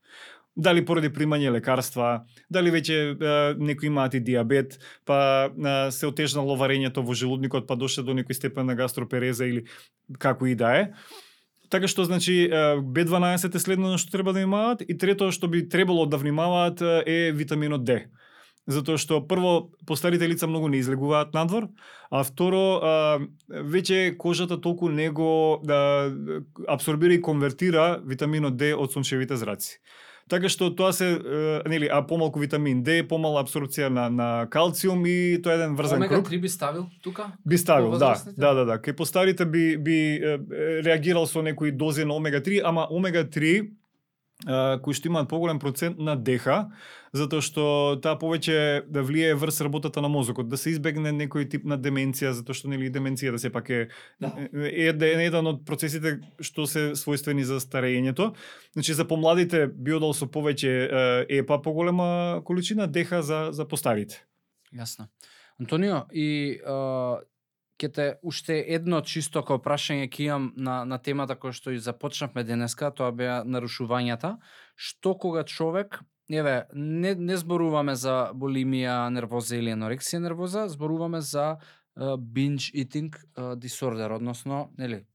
[0.59, 5.49] Дали поради примање лекарства, дали веќе некои имаат и диабет, па
[5.91, 9.65] се отежнало варењето во желудникот, па дошле до некој степен на гастропереза или
[10.19, 10.85] како и да е
[11.69, 16.05] така што значи B12 е следно што треба да имаат и трето што би требало
[16.09, 18.09] да внимаваат е витаминот D
[18.69, 21.69] затоа што прво постарите лица многу не излегуваат надвор,
[22.09, 22.93] а второ а,
[23.49, 26.11] веќе кожата толку него да
[26.67, 29.81] абсорбира и конвертира витаминот D од сончевите зраци.
[30.29, 31.07] Така што тоа се
[31.65, 36.03] нели а помалку витамин D, помала абсорбција на на калциум и тоа е еден врзан
[36.03, 36.29] Омега круг.
[36.29, 37.31] 3 би ставил тука?
[37.45, 38.77] Би ставил, да, да, да, да.
[38.77, 40.37] Кај постарите би би е,
[40.85, 43.71] реагирал со некои дози на омега 3, ама омега 3
[44.45, 46.69] а, кои што имаат поголем процент на ДХ,
[47.13, 47.63] затоа што
[48.03, 52.31] таа повеќе да влијае врз работата на мозокот, да се избегне некој тип на деменција,
[52.37, 53.81] затоа што нели деменцијата сепак е
[54.19, 54.33] Да.
[54.37, 58.33] е, е, е еден од процесите што се својствени за старењето.
[58.73, 64.25] Значи за помладите биодол со повеќе е, епа поголема количина ДХ за за постарите.
[64.73, 65.07] Јасно.
[65.59, 67.19] Антонио, и а,
[67.79, 71.81] ќе те уште едно чисто како прашање ќе имам на, на темата која што и
[71.83, 74.37] започнавме денеска, тоа беа нарушувањата.
[74.75, 75.99] Што кога човек,
[76.29, 81.57] еве, не, не зборуваме за булимија нервоза или анорексија нервоза, зборуваме за
[81.99, 83.15] binge eating
[83.57, 85.05] disorder, односно, нели,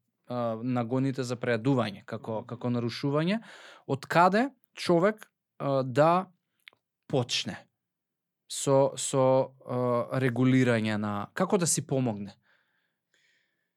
[0.63, 3.41] нагоните за прејадување како како нарушување,
[3.87, 5.29] од каде човек
[5.85, 6.27] да
[7.07, 7.57] почне
[8.49, 9.53] со со
[10.21, 12.35] регулирање на како да си помогне?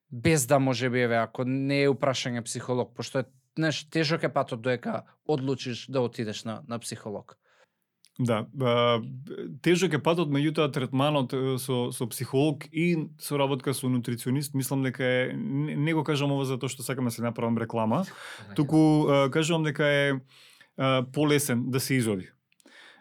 [0.09, 3.25] Без да може би еве ако не е упрашање психолог пошто е
[3.57, 7.37] знаеш тежок е патот доека одлучиш да отидеш на на психолог
[8.19, 8.47] Да,
[9.61, 15.33] тежок е патот, меѓутоа третманот со со психолог и соработка со нутриционист, мислам дека е
[15.35, 18.05] не, не го кажам ова затоа што сакам да се направам реклама,
[18.55, 20.13] туку а, кажувам дека е
[21.13, 22.29] полесен да се изоди.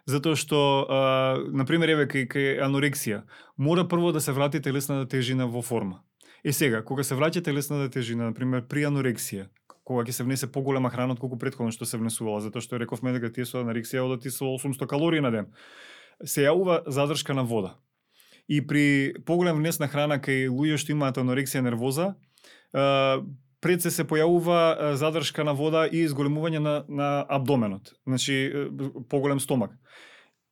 [0.07, 1.01] Затоа што, а,
[1.49, 3.25] на пример, еве кај, кај анорексија,
[3.57, 6.03] мора прво да се врати телесната тежина во форма.
[6.45, 9.49] Е сега, кога се враќа телесната тежина, на пример, при анорексија,
[9.87, 13.15] кога ќе се внесе поголема храна од колку претходно што се внесувала, затоа што рековме
[13.15, 15.53] дека тие со анорексија одат и со 800 калории на ден.
[16.25, 17.77] Се јавува задршка на вода.
[18.49, 22.15] И при поголем внес на храна кај луѓе што имаат анорексија нервоза,
[22.73, 28.53] пред се се појавува задршка на вода и изголемување на, на абдоменот, значи
[29.11, 29.79] поголем стомак.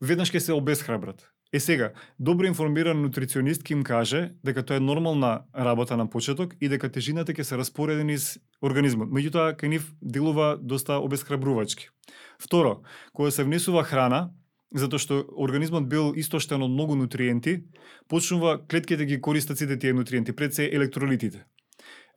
[0.00, 1.26] Веднаш ќе се обесхрабрат.
[1.54, 6.56] Е сега, добро информиран нутриционист ќе им каже дека тоа е нормална работа на почеток
[6.58, 8.24] и дека тежината ќе се распореди низ
[8.58, 9.06] организмот.
[9.14, 11.94] Меѓутоа, кај нив делува доста обесхрабрувачки.
[12.42, 12.82] Второ,
[13.14, 14.34] кога се внесува храна,
[14.74, 17.60] затоа што организмот бил истоштен од многу нутриенти,
[18.10, 21.46] почнува клетките ги користат сите тие нутриенти, пред се електролитите.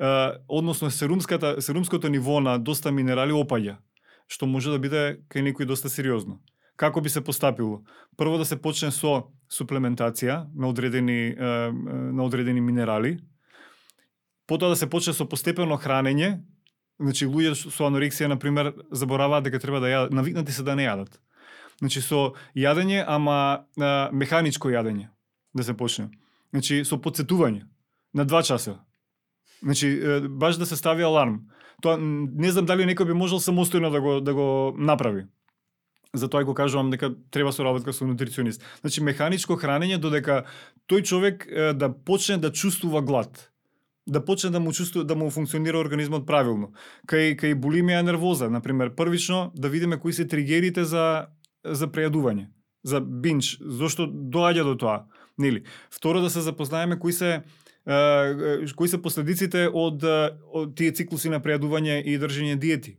[0.01, 3.77] Е, односно серумската серумското ниво на доста минерали опаѓа,
[4.27, 6.41] што може да биде кај некој доста сериозно.
[6.77, 7.81] Како би се постапило?
[8.17, 13.17] Прво да се почне со суплементација на одредени на одредени минерали,
[14.47, 16.37] потоа да се почне со постепено хранење,
[16.99, 20.85] значи луѓе со анорексија на пример забораваат дека треба да јадат, навикнати се да не
[20.85, 21.17] јадат.
[21.79, 25.09] Значи со јадење, ама а, механичко јадење
[25.53, 26.09] да се почне.
[26.53, 27.65] Значи со подсетување
[28.13, 28.79] на два часа.
[29.61, 29.89] Значи
[30.29, 31.49] баш да се стави аларм.
[31.81, 35.25] Тоа не знам дали некој би можел самостојно да го да го направи.
[36.13, 38.63] Затоа и го кажувам дека треба соработка со нутриционист.
[38.81, 40.45] Значи механичко хранење додека
[40.87, 43.49] тој човек е, да почне да чувствува глад
[44.07, 46.71] да почне да му чувствува да му функционира организмот правилно.
[47.07, 51.27] Кај кај булимија нервоза, на пример, првично да видиме кои се тригерите за
[51.63, 52.47] за прејадување,
[52.83, 55.05] за бинч, зошто доаѓа до тоа,
[55.37, 55.63] нели?
[55.91, 57.43] Второ да се запознаеме кои се
[57.87, 60.03] е, кои се последиците од,
[60.53, 62.97] од тие циклуси на прејадување и држење диети.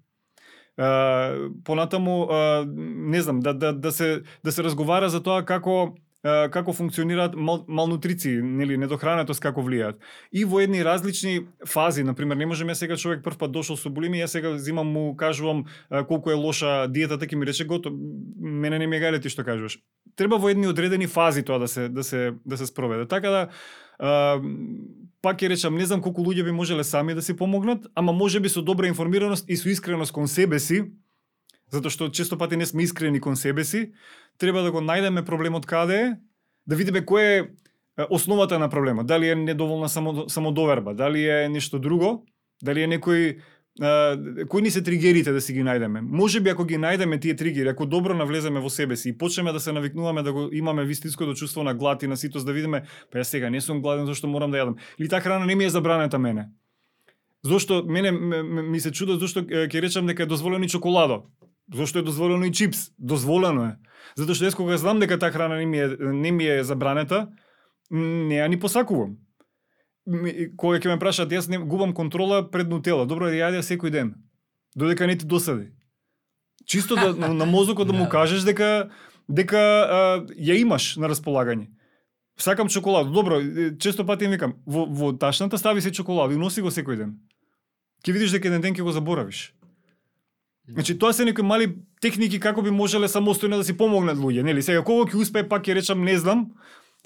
[0.79, 2.63] Uh, понатаму uh,
[3.11, 7.35] не знам да да да се да се разговара за тоа како uh, како функционираат
[7.35, 9.99] мал, малнутриции, нели недохранетост како влијаат.
[10.31, 13.91] И во едни различни фази, на пример, не можеме сега човек прв пат дошол со
[13.91, 15.65] булими, јас сега зимам му кажувам
[16.07, 17.91] колку е лоша диетата, така ќе ми рече гото,
[18.39, 19.81] мене не ми гајле ти што кажуваш.
[20.15, 23.07] Треба во едни одредени фази тоа да се да се да се спроведе.
[23.07, 23.43] Така да
[25.23, 28.41] пак ќе речам, не знам колку луѓе би можеле сами да си помогнат, ама може
[28.41, 30.85] би со добра информираност и со искреност кон себе си,
[31.73, 33.93] затоа што често пати не сме искрени кон себе си,
[34.39, 36.17] треба да го најдеме проблемот каде е,
[36.67, 37.25] да видиме кој
[37.99, 42.27] е основата на проблемот, дали е недоволна само, самодоверба, дали е нешто друго,
[42.63, 43.41] дали е некој
[44.49, 46.01] кои ни се тригерите да си ги најдеме.
[46.03, 49.53] Може би ако ги најдеме тие тригери, ако добро навлеземе во себе си и почнеме
[49.53, 52.83] да се навикнуваме да го имаме вистинското чувство на глад и на ситост да видиме,
[53.13, 54.75] па јас сега не сум гладен зашто морам да јадам.
[54.99, 56.49] Или таа храна не ми е забранета мене.
[57.45, 61.23] Зошто мене ми се чудо зошто ќе речам дека е дозволено и чоколадо.
[61.75, 62.91] Зошто е дозволено и чипс?
[62.99, 63.73] Дозволено е.
[64.19, 67.29] Затоа што јас кога знам дека таа храна не ми е не ми е забранета,
[67.91, 69.23] не ја ни посакувам
[70.57, 73.07] кога ќе ме прашаат, јас не губам контрола пред нутела.
[73.07, 74.15] Добро, ја јадеа секој ден.
[74.77, 75.71] Додека не ти досади.
[76.67, 78.11] Чисто да на, мозокот да му Да.
[78.11, 78.91] кажеш дека
[79.29, 79.99] дека а,
[80.33, 81.69] ја имаш на располагање.
[82.39, 83.11] Сакам чоколада.
[83.11, 83.41] Добро,
[83.79, 87.19] често пати им викам, во, во ташната стави се чоколада и носи го секој ден.
[88.07, 89.53] Ќе видиш дека еден ден ќе го заборавиш.
[90.69, 94.63] Значи тоа се некои мали техники како би можеле самостојно да си помогнат луѓе, нели?
[94.63, 96.53] Сега кога ќе успее пак ќе речам не знам,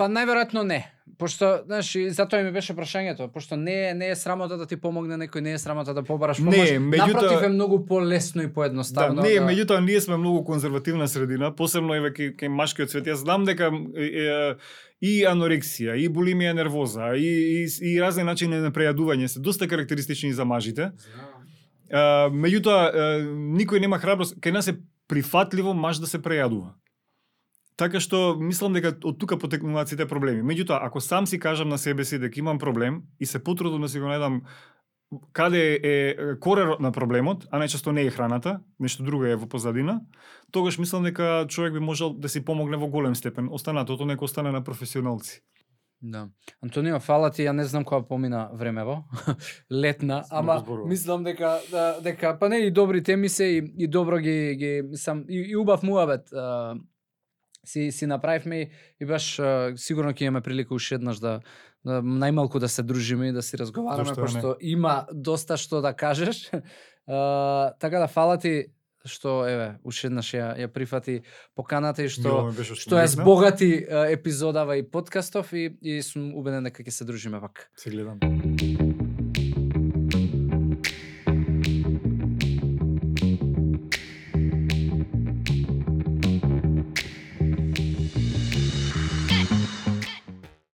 [0.03, 0.81] Па најверојатно не.
[1.19, 4.75] Пошто, знаеш, и затоа ми беше прашањето, пошто не е не е срамота да ти
[4.77, 6.71] помогне некој, не е срамота да побараш Не, помош.
[6.71, 9.23] меѓутоа- Напротив е многу полесно и Да, поедноставно.
[9.23, 13.07] не, меѓутоа ние сме многу конзервативна средина, посебно еве кај, кај машкиот свет.
[13.07, 14.55] Јас знам дека е, е,
[15.01, 20.33] и анорексија, и булимија нервоза, и, и, и разни начини на прејадување се доста карактеристични
[20.33, 20.91] за мажите.
[21.93, 22.91] А, меѓутоа,
[23.55, 24.75] никој нема храброст, кај нас е
[25.09, 26.75] прифатливо маж да се прејадува.
[27.77, 30.45] Така што мислам дека од тука потекнуваат сите проблеми.
[30.45, 33.89] Меѓутоа, ако сам си кажам на себе си дека имам проблем и се потрудам да
[33.89, 34.43] си го најдам
[35.33, 40.01] каде е корерот на проблемот, а најчесто не е храната, нешто друго е во позадина,
[40.51, 43.49] тогаш мислам дека човек би можел да си помогне во голем степен.
[43.53, 45.43] Останатото нека остане на професионалци.
[46.03, 46.29] Да.
[46.63, 49.05] Антонио, фала ти, ја не знам кога помина времево.
[49.71, 53.87] Летна, Сме ама мислам дека да, дека па не и добри теми се и, и
[53.87, 56.27] добро ги ги мислам и, и убав муабет.
[57.67, 59.41] Си си направивме и, и баш
[59.77, 61.41] сигурно ќе имаме прилика уште еднаш да
[61.85, 65.93] да најмалку да се дружиме и да си разговараме да пошто има доста што да
[65.93, 66.51] кажеш.
[67.07, 68.71] а, така да фала ти
[69.05, 71.23] што еве уште еднаш ја ја прифати
[71.59, 73.19] поканата и што беше што ја пријатно.
[73.19, 73.71] збогати
[74.15, 77.71] епизодава и подкастов и, и сум убеден дека ќе се дружиме пак.
[77.77, 78.92] Се гледам.